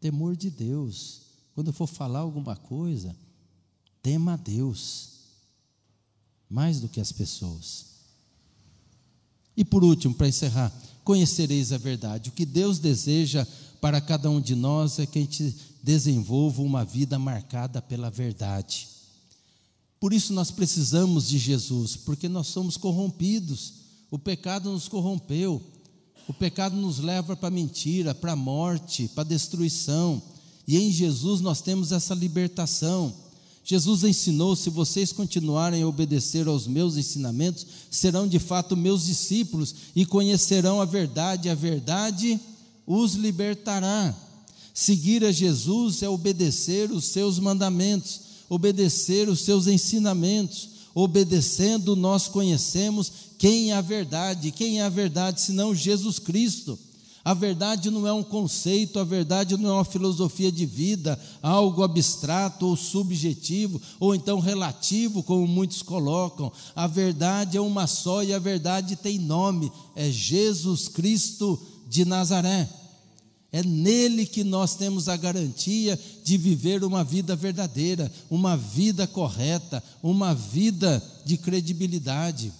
Temor 0.00 0.34
de 0.34 0.48
Deus. 0.48 1.20
Quando 1.54 1.66
eu 1.66 1.72
for 1.74 1.86
falar 1.86 2.20
alguma 2.20 2.56
coisa, 2.56 3.14
tema 4.02 4.32
a 4.32 4.36
Deus 4.36 5.18
mais 6.48 6.80
do 6.80 6.88
que 6.88 6.98
as 6.98 7.12
pessoas. 7.12 7.88
E 9.54 9.62
por 9.66 9.84
último, 9.84 10.14
para 10.14 10.28
encerrar, 10.28 10.72
conhecereis 11.04 11.72
a 11.72 11.76
verdade. 11.76 12.30
O 12.30 12.32
que 12.32 12.46
Deus 12.46 12.78
deseja 12.78 13.46
para 13.82 14.00
cada 14.00 14.30
um 14.30 14.40
de 14.40 14.54
nós 14.54 14.98
é 14.98 15.04
que 15.04 15.18
a 15.18 15.22
gente 15.22 15.54
desenvolva 15.82 16.62
uma 16.62 16.86
vida 16.86 17.18
marcada 17.18 17.82
pela 17.82 18.08
verdade. 18.08 18.88
Por 20.00 20.12
isso 20.12 20.32
nós 20.32 20.50
precisamos 20.50 21.28
de 21.28 21.38
Jesus, 21.38 21.96
porque 21.96 22.28
nós 22.28 22.46
somos 22.48 22.76
corrompidos. 22.76 23.74
O 24.10 24.18
pecado 24.18 24.70
nos 24.70 24.88
corrompeu. 24.88 25.60
O 26.28 26.34
pecado 26.34 26.76
nos 26.76 26.98
leva 26.98 27.34
para 27.34 27.48
a 27.48 27.50
mentira, 27.50 28.14
para 28.14 28.32
a 28.32 28.36
morte, 28.36 29.08
para 29.08 29.22
a 29.22 29.26
destruição. 29.26 30.22
E 30.66 30.76
em 30.76 30.92
Jesus 30.92 31.40
nós 31.40 31.60
temos 31.60 31.90
essa 31.90 32.14
libertação. 32.14 33.12
Jesus 33.64 34.04
ensinou: 34.04 34.54
se 34.54 34.70
vocês 34.70 35.12
continuarem 35.12 35.82
a 35.82 35.86
obedecer 35.86 36.46
aos 36.46 36.66
meus 36.66 36.96
ensinamentos, 36.96 37.66
serão 37.90 38.28
de 38.28 38.38
fato 38.38 38.76
meus 38.76 39.06
discípulos 39.06 39.74
e 39.96 40.06
conhecerão 40.06 40.80
a 40.80 40.84
verdade, 40.84 41.48
a 41.48 41.54
verdade 41.54 42.38
os 42.86 43.14
libertará. 43.14 44.14
Seguir 44.72 45.24
a 45.24 45.32
Jesus 45.32 46.02
é 46.02 46.08
obedecer 46.08 46.90
os 46.92 47.06
seus 47.06 47.38
mandamentos, 47.38 48.20
obedecer 48.48 49.28
os 49.28 49.40
seus 49.40 49.66
ensinamentos. 49.66 50.70
Obedecendo, 50.94 51.94
nós 51.94 52.26
conhecemos 52.26 53.12
quem 53.38 53.70
é 53.70 53.74
a 53.74 53.80
verdade. 53.80 54.50
Quem 54.50 54.80
é 54.80 54.84
a 54.84 54.88
verdade 54.88 55.40
senão 55.40 55.74
Jesus 55.74 56.18
Cristo? 56.18 56.78
A 57.24 57.34
verdade 57.34 57.90
não 57.90 58.06
é 58.06 58.12
um 58.12 58.22
conceito, 58.22 58.98
a 58.98 59.04
verdade 59.04 59.56
não 59.58 59.68
é 59.68 59.72
uma 59.74 59.84
filosofia 59.84 60.50
de 60.50 60.64
vida, 60.64 61.20
algo 61.42 61.82
abstrato 61.82 62.66
ou 62.66 62.74
subjetivo, 62.74 63.78
ou 64.00 64.14
então 64.14 64.40
relativo, 64.40 65.22
como 65.22 65.46
muitos 65.46 65.82
colocam. 65.82 66.50
A 66.74 66.86
verdade 66.86 67.58
é 67.58 67.60
uma 67.60 67.86
só 67.86 68.22
e 68.22 68.32
a 68.32 68.38
verdade 68.38 68.96
tem 68.96 69.18
nome: 69.18 69.70
é 69.94 70.10
Jesus 70.10 70.88
Cristo 70.88 71.60
de 71.86 72.04
Nazaré. 72.04 72.66
É 73.50 73.62
nele 73.62 74.26
que 74.26 74.44
nós 74.44 74.74
temos 74.74 75.08
a 75.08 75.16
garantia 75.16 75.98
de 76.22 76.36
viver 76.36 76.84
uma 76.84 77.02
vida 77.02 77.34
verdadeira, 77.34 78.12
uma 78.30 78.56
vida 78.56 79.06
correta, 79.06 79.82
uma 80.02 80.34
vida 80.34 81.02
de 81.24 81.38
credibilidade. 81.38 82.52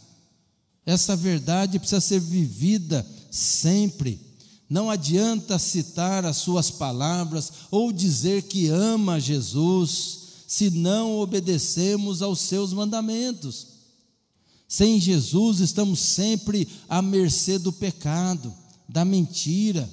Essa 0.86 1.14
verdade 1.14 1.78
precisa 1.78 2.00
ser 2.00 2.20
vivida 2.20 3.06
sempre. 3.30 4.18
Não 4.68 4.88
adianta 4.88 5.58
citar 5.58 6.24
as 6.24 6.38
suas 6.38 6.70
palavras 6.70 7.52
ou 7.70 7.92
dizer 7.92 8.44
que 8.44 8.68
ama 8.68 9.20
Jesus, 9.20 10.20
se 10.46 10.70
não 10.70 11.18
obedecemos 11.18 12.22
aos 12.22 12.40
seus 12.40 12.72
mandamentos. 12.72 13.66
Sem 14.66 14.98
Jesus, 14.98 15.60
estamos 15.60 16.00
sempre 16.00 16.66
à 16.88 17.02
mercê 17.02 17.58
do 17.58 17.72
pecado, 17.72 18.54
da 18.88 19.04
mentira 19.04 19.88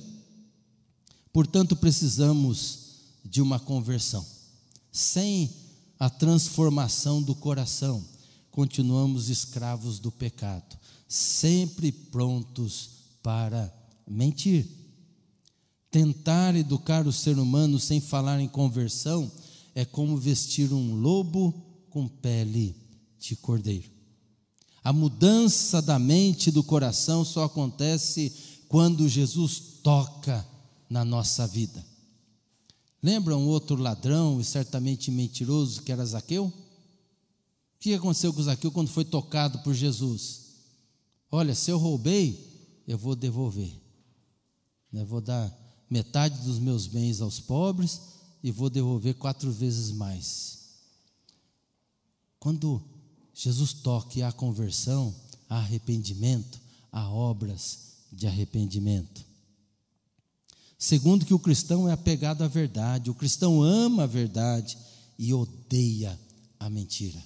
Portanto, 1.36 1.76
precisamos 1.76 2.80
de 3.26 3.41
uma 3.41 3.60
conversão. 3.60 4.26
Sem 4.89 5.54
a 6.00 6.10
transformação 6.10 7.21
do 7.21 7.36
coração, 7.36 8.02
continuamos 8.50 9.28
escravos 9.28 10.00
do 10.00 10.10
pecado, 10.13 10.78
sempre 11.10 11.91
prontos 11.91 12.89
para 13.21 13.69
mentir. 14.08 14.65
Tentar 15.91 16.56
educar 16.56 17.06
o 17.06 17.12
ser 17.12 17.38
humano 17.38 17.82
sem 17.82 18.00
falar 18.00 18.39
em 18.39 18.48
conversão 18.48 19.30
é 19.76 19.84
como 19.84 20.15
vestir 20.15 20.71
um 20.71 20.95
lobo 20.95 21.52
com 21.89 22.08
pele 22.08 22.74
de 23.19 23.36
cordeiro. 23.36 23.91
A 24.82 24.93
mudança 24.93 25.82
da 25.82 26.00
mente 26.00 26.48
e 26.48 26.54
do 26.54 26.63
coração 26.63 27.26
só 27.26 27.43
acontece 27.43 28.32
quando 28.69 29.10
Jesus 29.10 29.60
toca 29.84 30.54
na 30.95 31.03
nossa 31.03 31.45
vida. 31.45 31.86
Lembra 33.03 33.36
um 33.36 33.47
outro 33.47 33.75
ladrão 33.75 34.39
e 34.39 34.45
certamente 34.45 35.12
mentiroso 35.12 35.81
que 35.84 35.91
era 35.91 36.05
Zaqueu? 36.05 36.45
O 36.45 36.53
que 37.81 37.93
aconteceu 37.93 38.34
com 38.34 38.41
Zaqueu 38.41 38.71
quando 38.71 38.88
foi 38.88 39.03
tocado 39.03 39.60
por 39.60 39.73
Jesus? 39.73 40.53
Olha, 41.29 41.53
se 41.53 41.69
eu 41.69 41.77
roubei, 41.77 42.81
eu 42.88 42.97
vou 42.97 43.13
devolver. 43.13 43.73
Eu 44.93 44.99
né, 44.99 45.03
vou 45.03 45.19
dar 45.19 45.53
metade 45.89 46.41
dos 46.43 46.60
meus 46.60 46.88
bens 46.88 47.19
aos 47.19 47.41
pobres 47.41 47.99
e 48.41 48.49
vou 48.49 48.69
devolver 48.69 49.15
quatro 49.15 49.51
vezes 49.51 49.91
mais. 49.91 50.60
Quando 52.39 52.81
Jesus 53.34 53.73
toque 53.73 54.21
a 54.21 54.31
conversão, 54.31 55.13
a 55.49 55.58
arrependimento, 55.58 56.58
a 56.89 57.10
obras 57.10 57.79
de 58.13 58.27
arrependimento. 58.27 59.35
Segundo, 60.77 61.25
que 61.25 61.33
o 61.33 61.39
cristão 61.39 61.88
é 61.89 61.93
apegado 61.93 62.43
à 62.43 62.47
verdade, 62.47 63.09
o 63.09 63.15
cristão 63.15 63.63
ama 63.63 64.03
a 64.03 64.07
verdade 64.07 64.77
e 65.17 65.33
odeia 65.33 66.19
a 66.59 66.69
mentira. 66.69 67.23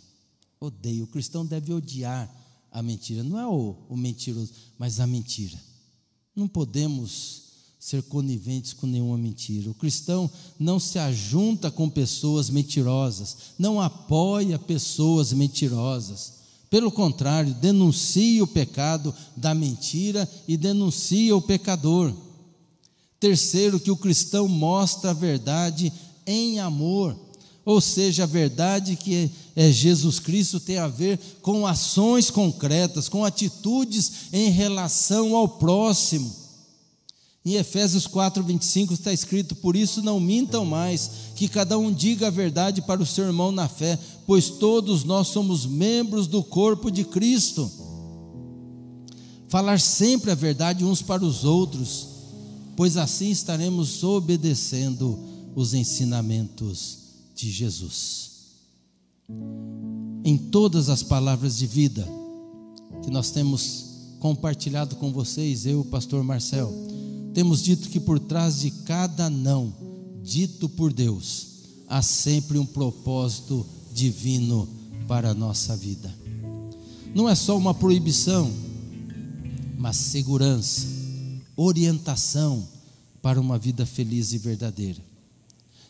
Odeia, 0.60 1.04
o 1.04 1.08
cristão 1.08 1.46
deve 1.46 1.74
odiar 1.74 2.30
a 2.72 2.82
mentira, 2.82 3.24
não 3.24 3.40
é 3.40 3.48
o, 3.48 3.76
o 3.90 3.98
mentiroso, 3.98 4.52
mas 4.78 5.00
a 5.00 5.08
mentira. 5.08 5.58
Não 6.36 6.48
podemos 6.48 7.50
ser 7.80 8.04
coniventes 8.04 8.74
com 8.74 8.86
nenhuma 8.86 9.18
mentira. 9.18 9.72
O 9.72 9.74
cristão 9.74 10.30
não 10.60 10.80
se 10.80 11.00
ajunta 11.00 11.72
com 11.72 11.90
pessoas 11.90 12.50
mentirosas, 12.50 13.38
não 13.58 13.80
apoia 13.80 14.60
pessoas 14.60 15.32
mentirosas. 15.32 16.34
Pelo 16.70 16.92
contrário, 16.92 17.54
denuncia 17.56 18.44
o 18.44 18.48
pecado 18.48 19.16
da 19.36 19.56
mentira 19.56 20.30
e 20.48 20.56
denuncia 20.56 21.36
o 21.36 21.42
pecador. 21.42 22.14
Terceiro, 23.20 23.80
que 23.80 23.92
o 23.92 23.98
cristão 23.98 24.48
mostra 24.48 25.12
a 25.12 25.14
verdade 25.14 25.92
em 26.26 26.60
amor, 26.60 27.18
ou 27.66 27.82
seja, 27.82 28.24
a 28.24 28.26
verdade 28.26 28.96
que 28.96 29.30
é 29.56 29.72
Jesus 29.72 30.20
Cristo 30.20 30.60
tem 30.60 30.78
a 30.78 30.88
ver 30.88 31.20
com 31.42 31.68
ações 31.68 32.30
concretas, 32.30 33.10
com 33.10 33.26
atitudes 33.26 34.12
em 34.32 34.50
relação 34.50 35.36
ao 35.36 35.48
próximo. 35.48 36.34
Em 37.46 37.56
Efésios 37.56 38.06
4, 38.08 38.44
25 38.44 38.94
está 38.94 39.12
escrito: 39.14 39.56
Por 39.56 39.76
isso 39.76 40.02
não 40.02 40.20
mintam 40.20 40.66
mais, 40.66 41.10
que 41.36 41.48
cada 41.48 41.78
um 41.78 41.92
diga 41.92 42.28
a 42.28 42.32
verdade 42.32 42.82
para 42.82 43.02
o 43.02 43.06
seu 43.06 43.26
irmão 43.26 43.52
na 43.52 43.68
fé, 43.68 43.98
pois 44.26 44.50
todos 44.50 45.04
nós 45.04 45.28
somos 45.28 45.66
membros 45.66 46.28
do 46.28 46.44
corpo 46.44 46.92
de 46.92 47.04
Cristo. 47.04 47.72
Falar 49.48 49.80
sempre 49.80 50.32
a 50.32 50.36
verdade 50.36 50.86
uns 50.86 51.02
para 51.02 51.26
os 51.26 51.44
outros, 51.44 52.08
pois 52.80 52.96
assim 52.96 53.30
estaremos 53.30 54.06
obedecendo 54.06 55.20
os 55.54 55.74
ensinamentos 55.74 57.00
de 57.36 57.52
Jesus. 57.52 58.30
Em 60.24 60.38
todas 60.38 60.88
as 60.88 61.04
palavras 61.04 61.58
de 61.58 61.68
vida 61.68 62.08
que 63.04 63.12
nós 63.12 63.32
temos 63.32 63.84
compartilhado 64.22 64.96
com 64.96 65.12
vocês, 65.12 65.66
eu, 65.66 65.84
pastor 65.84 66.24
Marcel, 66.24 66.74
temos 67.34 67.62
dito 67.62 67.90
que 67.90 68.00
por 68.00 68.18
trás 68.18 68.62
de 68.62 68.72
cada 68.72 69.30
não 69.30 69.74
dito 70.24 70.70
por 70.70 70.94
Deus, 70.94 71.48
há 71.86 72.02
sempre 72.02 72.58
um 72.58 72.66
propósito 72.66 73.66
divino 73.94 74.70
para 75.06 75.32
a 75.32 75.36
nossa 75.36 75.76
vida. 75.76 76.16
Não 77.14 77.28
é 77.28 77.36
só 77.36 77.58
uma 77.58 77.74
proibição, 77.74 78.50
mas 79.78 79.98
segurança 79.98 80.99
orientação 81.62 82.66
para 83.22 83.40
uma 83.40 83.58
vida 83.58 83.86
feliz 83.86 84.32
e 84.32 84.38
verdadeira. 84.38 85.00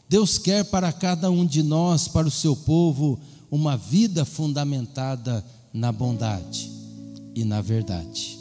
Deus 0.07 0.39
quer 0.39 0.65
para 0.65 0.91
cada 0.91 1.29
um 1.29 1.45
de 1.45 1.61
nós, 1.61 2.07
para 2.07 2.27
o 2.27 2.31
seu 2.31 2.55
povo, 2.55 3.19
uma 3.51 3.77
vida 3.77 4.25
fundamentada 4.25 5.45
na 5.71 5.91
bondade 5.91 6.71
e 7.35 7.43
na 7.43 7.61
verdade. 7.61 8.39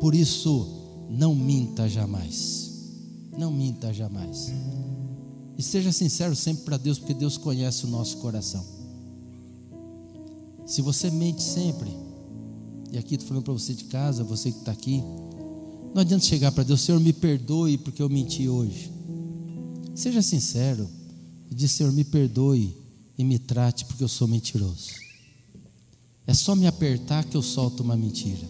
Por 0.00 0.12
isso, 0.12 1.06
não 1.08 1.36
minta 1.36 1.88
jamais. 1.88 2.72
Não 3.38 3.52
minta 3.52 3.92
jamais. 3.94 4.52
E 5.56 5.62
seja 5.62 5.92
sincero 5.92 6.34
sempre 6.34 6.64
para 6.64 6.76
Deus, 6.76 6.98
porque 6.98 7.14
Deus 7.14 7.36
conhece 7.36 7.84
o 7.84 7.88
nosso 7.88 8.16
coração. 8.16 8.64
Se 10.66 10.82
você 10.82 11.10
mente 11.12 11.42
sempre, 11.42 11.96
e 12.90 12.98
aqui 12.98 13.14
estou 13.14 13.28
falando 13.28 13.44
para 13.44 13.52
você 13.52 13.72
de 13.72 13.84
casa, 13.84 14.24
você 14.24 14.50
que 14.50 14.58
está 14.58 14.72
aqui, 14.72 15.02
não 15.94 16.00
adianta 16.00 16.24
chegar 16.24 16.50
para 16.50 16.64
Deus, 16.64 16.80
Senhor, 16.80 17.00
me 17.00 17.12
perdoe 17.12 17.78
porque 17.78 18.02
eu 18.02 18.08
menti 18.08 18.48
hoje. 18.48 18.90
Seja 19.94 20.20
sincero 20.20 20.88
e 21.48 21.54
diz, 21.54 21.70
Senhor, 21.70 21.92
me 21.92 22.02
perdoe 22.02 22.76
e 23.16 23.22
me 23.22 23.38
trate 23.38 23.84
porque 23.84 24.02
eu 24.02 24.08
sou 24.08 24.26
mentiroso. 24.26 24.88
É 26.26 26.34
só 26.34 26.56
me 26.56 26.66
apertar 26.66 27.24
que 27.24 27.36
eu 27.36 27.42
solto 27.42 27.84
uma 27.84 27.96
mentira. 27.96 28.44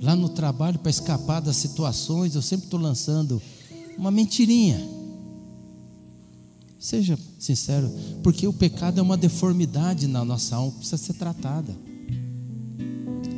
Lá 0.00 0.16
no 0.16 0.28
trabalho, 0.28 0.80
para 0.80 0.90
escapar 0.90 1.40
das 1.40 1.54
situações, 1.54 2.34
eu 2.34 2.42
sempre 2.42 2.66
estou 2.66 2.80
lançando 2.80 3.40
uma 3.96 4.10
mentirinha. 4.10 4.84
Seja 6.76 7.16
sincero, 7.38 7.88
porque 8.20 8.48
o 8.48 8.52
pecado 8.52 8.98
é 8.98 9.02
uma 9.02 9.16
deformidade 9.16 10.08
na 10.08 10.24
nossa 10.24 10.56
alma, 10.56 10.72
precisa 10.72 10.96
ser 10.96 11.12
tratada. 11.12 11.72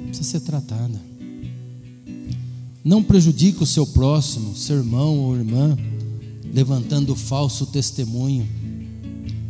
Precisa 0.06 0.30
ser 0.30 0.40
tratada. 0.40 1.13
Não 2.84 3.02
prejudique 3.02 3.62
o 3.62 3.66
seu 3.66 3.86
próximo, 3.86 4.54
seu 4.54 4.76
irmão 4.76 5.18
ou 5.20 5.34
irmã, 5.34 5.74
levantando 6.52 7.16
falso 7.16 7.64
testemunho, 7.64 8.46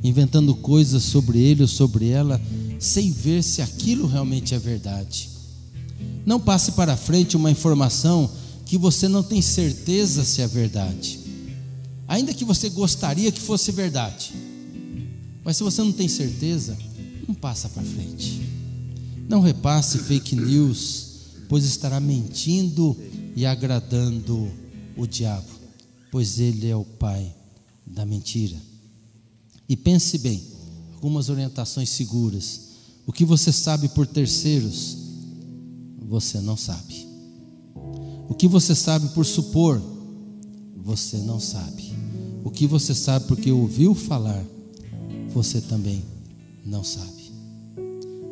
inventando 0.05 0.55
coisas 0.55 1.03
sobre 1.03 1.41
ele 1.41 1.63
ou 1.63 1.69
sobre 1.69 2.09
ela, 2.09 2.41
sem 2.79 3.11
ver 3.11 3.43
se 3.43 3.61
aquilo 3.61 4.07
realmente 4.07 4.55
é 4.55 4.59
verdade. 4.59 5.31
Não 6.25 6.39
passe 6.39 6.73
para 6.73 6.97
frente 6.97 7.37
uma 7.37 7.51
informação 7.51 8.31
que 8.65 8.79
você 8.79 9.09
não 9.09 9.23
tem 9.23 9.43
certeza 9.43 10.25
se 10.25 10.41
é 10.41 10.47
verdade, 10.47 11.19
ainda 12.07 12.33
que 12.33 12.45
você 12.45 12.69
gostaria 12.69 13.33
que 13.33 13.41
fosse 13.41 13.73
verdade, 13.73 14.33
mas 15.45 15.57
se 15.57 15.63
você 15.65 15.83
não 15.83 15.93
tem 15.93 16.07
certeza, 16.07 16.77
não 17.27 17.35
passa 17.35 17.69
para 17.69 17.83
frente. 17.83 18.43
Não 19.29 19.41
repasse 19.41 19.99
fake 19.99 20.37
news, 20.37 21.07
pois 21.49 21.65
estará 21.65 21.99
mentindo 22.01 22.97
e 23.37 23.45
agradando 23.45 24.51
o 24.97 25.07
diabo, 25.07 25.49
pois 26.11 26.39
ele 26.39 26.69
é 26.69 26.77
o 26.77 26.85
pai 26.85 27.35
da 27.87 28.07
mentira. 28.07 28.57
E 29.69 29.77
pense 29.77 30.19
bem, 30.19 30.43
algumas 30.95 31.29
orientações 31.29 31.89
seguras. 31.91 32.61
O 33.07 33.13
que 33.13 33.25
você 33.25 33.53
sabe 33.53 33.89
por 33.89 34.07
terceiros, 34.07 34.97
você 36.07 36.41
não 36.41 36.57
sabe. 36.57 37.07
O 38.29 38.35
que 38.35 38.47
você 38.47 38.75
sabe 38.75 39.09
por 39.09 39.27
supor, 39.27 39.83
você 40.77 41.19
não 41.19 41.41
sabe. 41.41 41.93
O 42.45 42.51
que 42.51 42.67
você 42.67 42.95
sabe 42.95 43.27
porque 43.27 43.51
ouviu 43.51 43.95
falar, 43.95 44.45
você 45.33 45.61
também 45.61 46.05
não 46.65 46.85
sabe. 46.85 47.33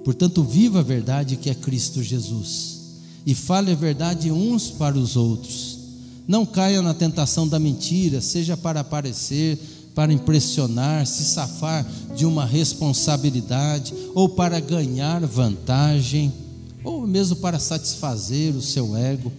Portanto, 0.04 0.42
viva 0.42 0.80
a 0.80 0.82
verdade 0.82 1.36
que 1.36 1.50
é 1.50 1.54
Cristo 1.54 2.02
Jesus 2.02 2.81
e 3.26 3.34
fale 3.34 3.72
a 3.72 3.76
verdade 3.76 4.30
uns 4.30 4.70
para 4.70 4.98
os 4.98 5.16
outros. 5.16 5.78
Não 6.26 6.46
caia 6.46 6.80
na 6.82 6.94
tentação 6.94 7.46
da 7.46 7.58
mentira, 7.58 8.20
seja 8.20 8.56
para 8.56 8.80
aparecer, 8.80 9.58
para 9.94 10.12
impressionar, 10.12 11.06
se 11.06 11.24
safar 11.24 11.86
de 12.16 12.24
uma 12.24 12.44
responsabilidade 12.44 13.92
ou 14.14 14.28
para 14.28 14.60
ganhar 14.60 15.24
vantagem, 15.26 16.32
ou 16.84 17.06
mesmo 17.06 17.36
para 17.36 17.58
satisfazer 17.58 18.54
o 18.54 18.62
seu 18.62 18.96
ego. 18.96 19.32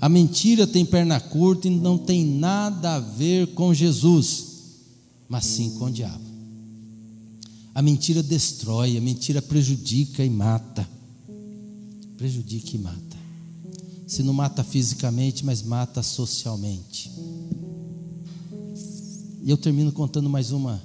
A 0.00 0.08
mentira 0.08 0.66
tem 0.66 0.84
perna 0.84 1.20
curta 1.20 1.66
e 1.66 1.70
não 1.70 1.98
tem 1.98 2.24
nada 2.24 2.94
a 2.94 3.00
ver 3.00 3.48
com 3.48 3.74
Jesus, 3.74 4.46
mas 5.28 5.44
sim 5.44 5.70
com 5.72 5.86
o 5.86 5.90
diabo. 5.90 6.28
A 7.74 7.82
mentira 7.82 8.22
destrói, 8.22 8.96
a 8.96 9.00
mentira 9.00 9.42
prejudica 9.42 10.24
e 10.24 10.30
mata. 10.30 10.88
Prejudica 12.16 12.74
e 12.74 12.78
mata. 12.78 13.07
Se 14.08 14.24
não 14.24 14.34
mata 14.34 14.64
fisicamente, 14.64 15.44
mas 15.44 15.62
mata 15.62 16.02
socialmente. 16.02 17.12
E 19.44 19.48
eu 19.48 19.56
termino 19.56 19.92
contando 19.92 20.28
mais 20.28 20.50
uma 20.50 20.82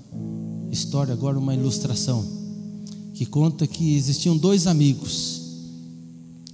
história, 0.70 1.14
agora 1.14 1.40
uma 1.40 1.56
ilustração, 1.56 2.24
que 3.16 3.26
conta 3.26 3.66
que 3.66 3.96
existiam 3.96 4.38
dois 4.38 4.68
amigos, 4.68 5.42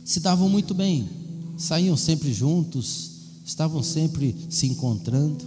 se 0.06 0.22
davam 0.22 0.48
muito 0.48 0.74
bem, 0.74 1.10
saíam 1.58 1.98
sempre 1.98 2.32
juntos, 2.32 3.12
estavam 3.46 3.84
sempre 3.84 4.34
se 4.50 4.66
encontrando, 4.68 5.44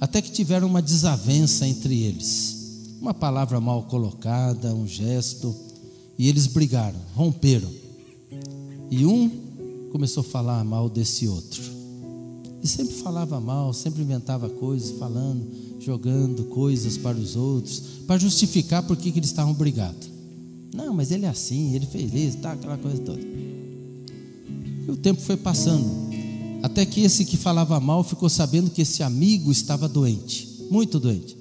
até 0.00 0.22
que 0.22 0.30
tiveram 0.30 0.68
uma 0.68 0.80
desavença 0.80 1.66
entre 1.66 2.00
eles 2.00 2.58
uma 3.00 3.14
palavra 3.14 3.60
mal 3.60 3.84
colocada, 3.84 4.74
um 4.74 4.86
gesto, 4.86 5.54
e 6.18 6.28
eles 6.28 6.46
brigaram, 6.46 6.98
romperam. 7.14 7.70
E 8.90 9.06
um 9.06 9.30
começou 9.90 10.20
a 10.22 10.24
falar 10.24 10.64
mal 10.64 10.88
desse 10.88 11.26
outro. 11.26 11.62
E 12.62 12.66
sempre 12.66 12.94
falava 12.94 13.40
mal, 13.40 13.72
sempre 13.72 14.02
inventava 14.02 14.48
coisas, 14.48 14.98
falando, 14.98 15.46
jogando 15.80 16.44
coisas 16.44 16.96
para 16.96 17.16
os 17.16 17.36
outros, 17.36 17.80
para 18.06 18.18
justificar 18.18 18.82
por 18.82 18.96
que, 18.96 19.10
eles 19.10 19.30
estavam 19.30 19.54
brigados. 19.54 20.10
Não, 20.74 20.92
mas 20.92 21.10
ele 21.10 21.24
é 21.24 21.28
assim, 21.28 21.74
ele 21.74 21.86
fez 21.86 22.12
isso, 22.12 22.38
tá, 22.38 22.52
aquela 22.52 22.76
coisa 22.76 22.98
toda. 22.98 23.20
E 23.20 24.90
o 24.90 24.96
tempo 24.96 25.20
foi 25.20 25.36
passando, 25.36 25.86
até 26.62 26.84
que 26.84 27.00
esse 27.02 27.24
que 27.24 27.36
falava 27.36 27.78
mal 27.78 28.02
ficou 28.02 28.28
sabendo 28.28 28.70
que 28.70 28.82
esse 28.82 29.02
amigo 29.02 29.50
estava 29.52 29.88
doente, 29.88 30.66
muito 30.70 30.98
doente. 30.98 31.36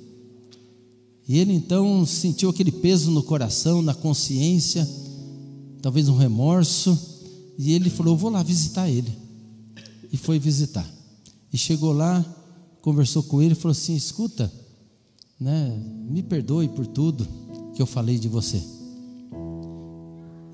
E 1.28 1.38
ele 1.40 1.54
então 1.54 2.06
sentiu 2.06 2.50
aquele 2.50 2.72
peso 2.72 3.12
no 3.12 3.22
coração, 3.22 3.82
na 3.82 3.94
consciência, 3.94 4.88
talvez 5.82 6.08
um 6.08 6.16
remorso, 6.16 6.98
e 7.58 7.74
ele 7.74 7.90
falou: 7.90 8.16
Vou 8.16 8.30
lá 8.30 8.44
visitar 8.44 8.90
ele. 8.90 9.18
E 10.12 10.18
foi 10.18 10.40
visitar. 10.40 10.88
E 11.52 11.58
chegou 11.58 11.92
lá, 11.92 12.24
conversou 12.82 13.24
com 13.24 13.42
ele 13.42 13.54
e 13.54 13.56
falou 13.56 13.72
assim: 13.72 13.96
Escuta, 13.96 14.52
né, 15.40 15.78
me 16.10 16.22
perdoe 16.22 16.70
por 16.70 16.86
tudo 16.86 17.28
que 17.76 17.82
eu 17.82 17.86
falei 17.86 18.20
de 18.20 18.28
você. 18.28 18.62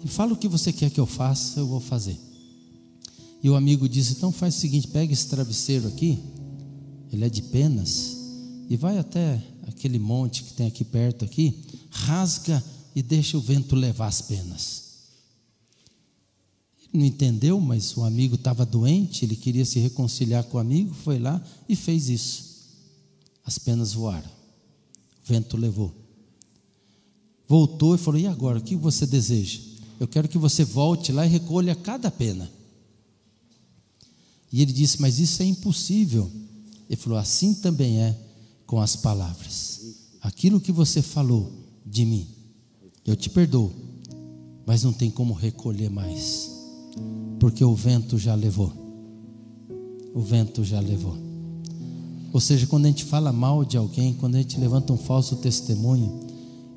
E 0.04 0.08
fala 0.08 0.34
o 0.34 0.38
que 0.38 0.48
você 0.48 0.74
quer 0.74 0.90
que 0.90 1.00
eu 1.00 1.06
faça, 1.06 1.60
eu 1.60 1.68
vou 1.68 1.80
fazer. 1.80 2.20
E 3.42 3.50
o 3.50 3.56
amigo 3.56 3.88
disse: 3.90 4.14
Então 4.14 4.32
faz 4.32 4.56
o 4.56 4.60
seguinte: 4.60 4.88
pega 4.88 5.12
esse 5.12 5.28
travesseiro 5.28 5.88
aqui, 5.88 6.20
ele 7.12 7.26
é 7.26 7.30
de 7.30 7.42
penas, 7.42 8.18
e 8.70 8.78
vai 8.78 8.98
até 8.98 9.42
aquele 9.68 10.00
monte 10.00 10.44
que 10.44 10.54
tem 10.54 10.68
aqui 10.68 10.84
perto 10.84 11.26
aqui, 11.26 11.62
rasga 11.90 12.64
e 12.96 13.02
deixa 13.02 13.38
o 13.38 13.42
vento 13.42 13.76
levar 13.76 14.08
as 14.08 14.22
penas. 14.22 14.93
Não 16.94 17.04
entendeu, 17.04 17.60
mas 17.60 17.98
o 17.98 18.04
amigo 18.04 18.36
estava 18.36 18.64
doente, 18.64 19.26
ele 19.26 19.36
queria 19.36 19.66
se 19.66 19.80
reconciliar 19.80 20.44
com 20.44 20.58
o 20.58 20.62
amigo, 20.62 20.94
foi 20.94 21.18
lá 21.18 21.44
e 21.68 21.76
fez 21.76 22.08
isso. 22.08 22.54
As 23.44 23.58
penas 23.58 23.94
voaram. 23.94 24.30
O 24.30 25.28
vento 25.28 25.58
levou. 25.58 25.92
Voltou 27.48 27.96
e 27.96 27.98
falou: 27.98 28.20
"E 28.20 28.28
agora, 28.28 28.60
o 28.60 28.62
que 28.62 28.76
você 28.76 29.08
deseja? 29.08 29.60
Eu 30.00 30.08
quero 30.08 30.28
que 30.28 30.38
você 30.38 30.64
volte 30.64 31.12
lá 31.12 31.26
e 31.26 31.30
recolha 31.30 31.76
cada 31.76 32.12
pena." 32.12 32.50
E 34.52 34.62
ele 34.62 34.72
disse: 34.72 35.02
"Mas 35.02 35.18
isso 35.18 35.42
é 35.42 35.46
impossível." 35.46 36.32
Ele 36.88 36.96
falou: 36.96 37.18
"Assim 37.18 37.56
também 37.56 38.02
é 38.02 38.18
com 38.68 38.80
as 38.80 38.96
palavras. 38.96 39.82
Aquilo 40.22 40.62
que 40.62 40.72
você 40.72 41.02
falou 41.02 41.52
de 41.86 42.06
mim, 42.06 42.28
eu 43.06 43.16
te 43.16 43.30
perdoo, 43.30 43.74
mas 44.66 44.84
não 44.84 44.94
tem 44.94 45.12
como 45.12 45.34
recolher 45.34 45.90
mais, 45.90 46.50
porque 47.44 47.62
o 47.66 47.76
vento 47.76 48.18
já 48.18 48.34
levou. 48.36 48.72
O 50.16 50.22
vento 50.22 50.64
já 50.64 50.80
levou. 50.80 51.18
Ou 52.32 52.40
seja, 52.40 52.66
quando 52.66 52.86
a 52.86 52.88
gente 52.88 53.04
fala 53.04 53.34
mal 53.34 53.66
de 53.66 53.76
alguém, 53.76 54.14
quando 54.14 54.36
a 54.36 54.38
gente 54.38 54.58
levanta 54.58 54.94
um 54.94 54.98
falso 54.98 55.36
testemunho, 55.36 56.22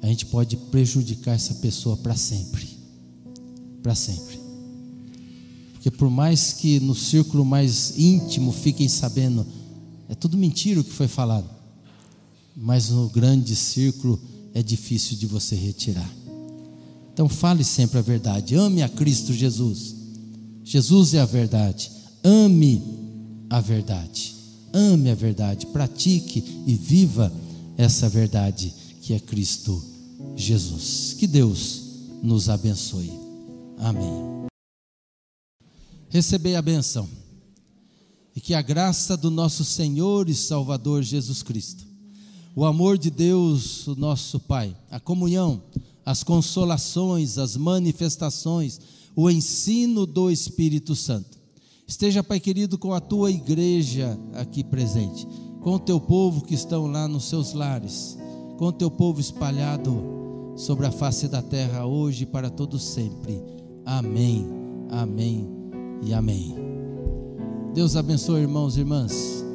a 0.03 0.09
gente 0.09 0.27
pode 0.27 0.57
prejudicar 0.57 1.37
essa 1.37 1.55
pessoa 1.55 1.97
para 1.97 2.17
sempre. 2.17 2.67
Para 3.81 3.95
sempre. 3.95 4.41
Porque 5.75 5.89
por 5.89 6.11
mais 6.11 6.55
que 6.55 6.81
no 6.81 6.97
círculo 6.97 7.45
mais 7.45 7.97
íntimo 7.97 8.51
fiquem 8.51 8.89
sabendo, 8.89 9.47
é 10.09 10.17
tudo 10.17 10.37
mentira 10.37 10.81
o 10.81 10.85
que 10.85 10.91
foi 10.91 11.07
falado 11.07 11.49
mas 12.57 12.89
no 12.89 13.09
grande 13.11 13.55
círculo 13.55 14.19
é 14.55 14.63
difícil 14.63 15.17
de 15.17 15.27
você 15.27 15.55
retirar. 15.55 16.11
Então 17.13 17.29
fale 17.29 17.63
sempre 17.63 17.99
a 17.99 18.03
verdade, 18.03 18.55
ame 18.55 18.83
a 18.83 18.89
Cristo 18.89 19.33
Jesus. 19.33 19.96
Jesus 20.67 21.15
é 21.15 21.21
a 21.21 21.25
verdade. 21.25 21.93
Ame 22.25 22.83
a 23.49 23.61
verdade. 23.61 24.35
Ame 24.75 25.11
a 25.11 25.15
verdade, 25.15 25.65
pratique 25.67 26.45
e 26.67 26.75
viva 26.75 27.33
essa 27.79 28.09
verdade 28.09 28.75
que 29.01 29.15
é 29.15 29.21
Cristo 29.21 29.81
Jesus. 30.35 31.15
Que 31.17 31.29
Deus 31.29 31.83
nos 32.21 32.49
abençoe. 32.49 33.13
Amém. 33.79 34.49
Recebei 36.09 36.57
a 36.57 36.63
benção 36.63 37.09
e 38.35 38.41
que 38.41 38.53
a 38.53 38.61
graça 38.61 39.17
do 39.17 39.31
nosso 39.31 39.65
Senhor 39.65 40.29
e 40.29 40.35
Salvador 40.35 41.05
Jesus 41.05 41.45
Cristo 41.45 41.87
o 42.59 42.65
amor 42.65 42.97
de 42.97 43.11
Deus, 43.11 43.87
o 43.87 43.95
nosso 43.95 44.41
Pai, 44.41 44.75
a 44.91 44.99
comunhão, 44.99 45.63
as 46.07 46.25
consolações, 46.25 47.37
as 47.37 47.55
manifestações, 47.55 48.81
o 49.17 49.31
ensino 49.31 50.05
do 50.05 50.31
Espírito 50.31 50.95
Santo. 50.95 51.39
Esteja, 51.89 52.23
Pai 52.23 52.39
querido, 52.39 52.77
com 52.77 52.93
a 52.93 53.01
tua 53.01 53.31
igreja 53.31 54.19
aqui 54.35 54.63
presente, 54.63 55.27
com 55.63 55.71
o 55.71 55.79
teu 55.79 55.99
povo 55.99 56.45
que 56.45 56.55
estão 56.55 56.87
lá 56.87 57.09
nos 57.09 57.25
seus 57.25 57.55
lares, 57.55 58.19
com 58.59 58.67
o 58.67 58.73
teu 58.73 58.91
povo 58.91 59.19
espalhado 59.19 60.53
sobre 60.55 60.87
a 60.87 60.91
face 60.91 61.29
da 61.29 61.41
terra 61.41 61.87
hoje 61.87 62.25
e 62.25 62.27
para 62.27 62.51
todos 62.51 62.83
sempre. 62.83 63.43
Amém, 63.87 64.47
amém 64.91 65.49
e 66.03 66.13
amém. 66.13 66.55
Deus 67.73 67.97
abençoe, 67.97 68.43
irmãos 68.43 68.77
e 68.77 68.81
irmãs. 68.81 69.46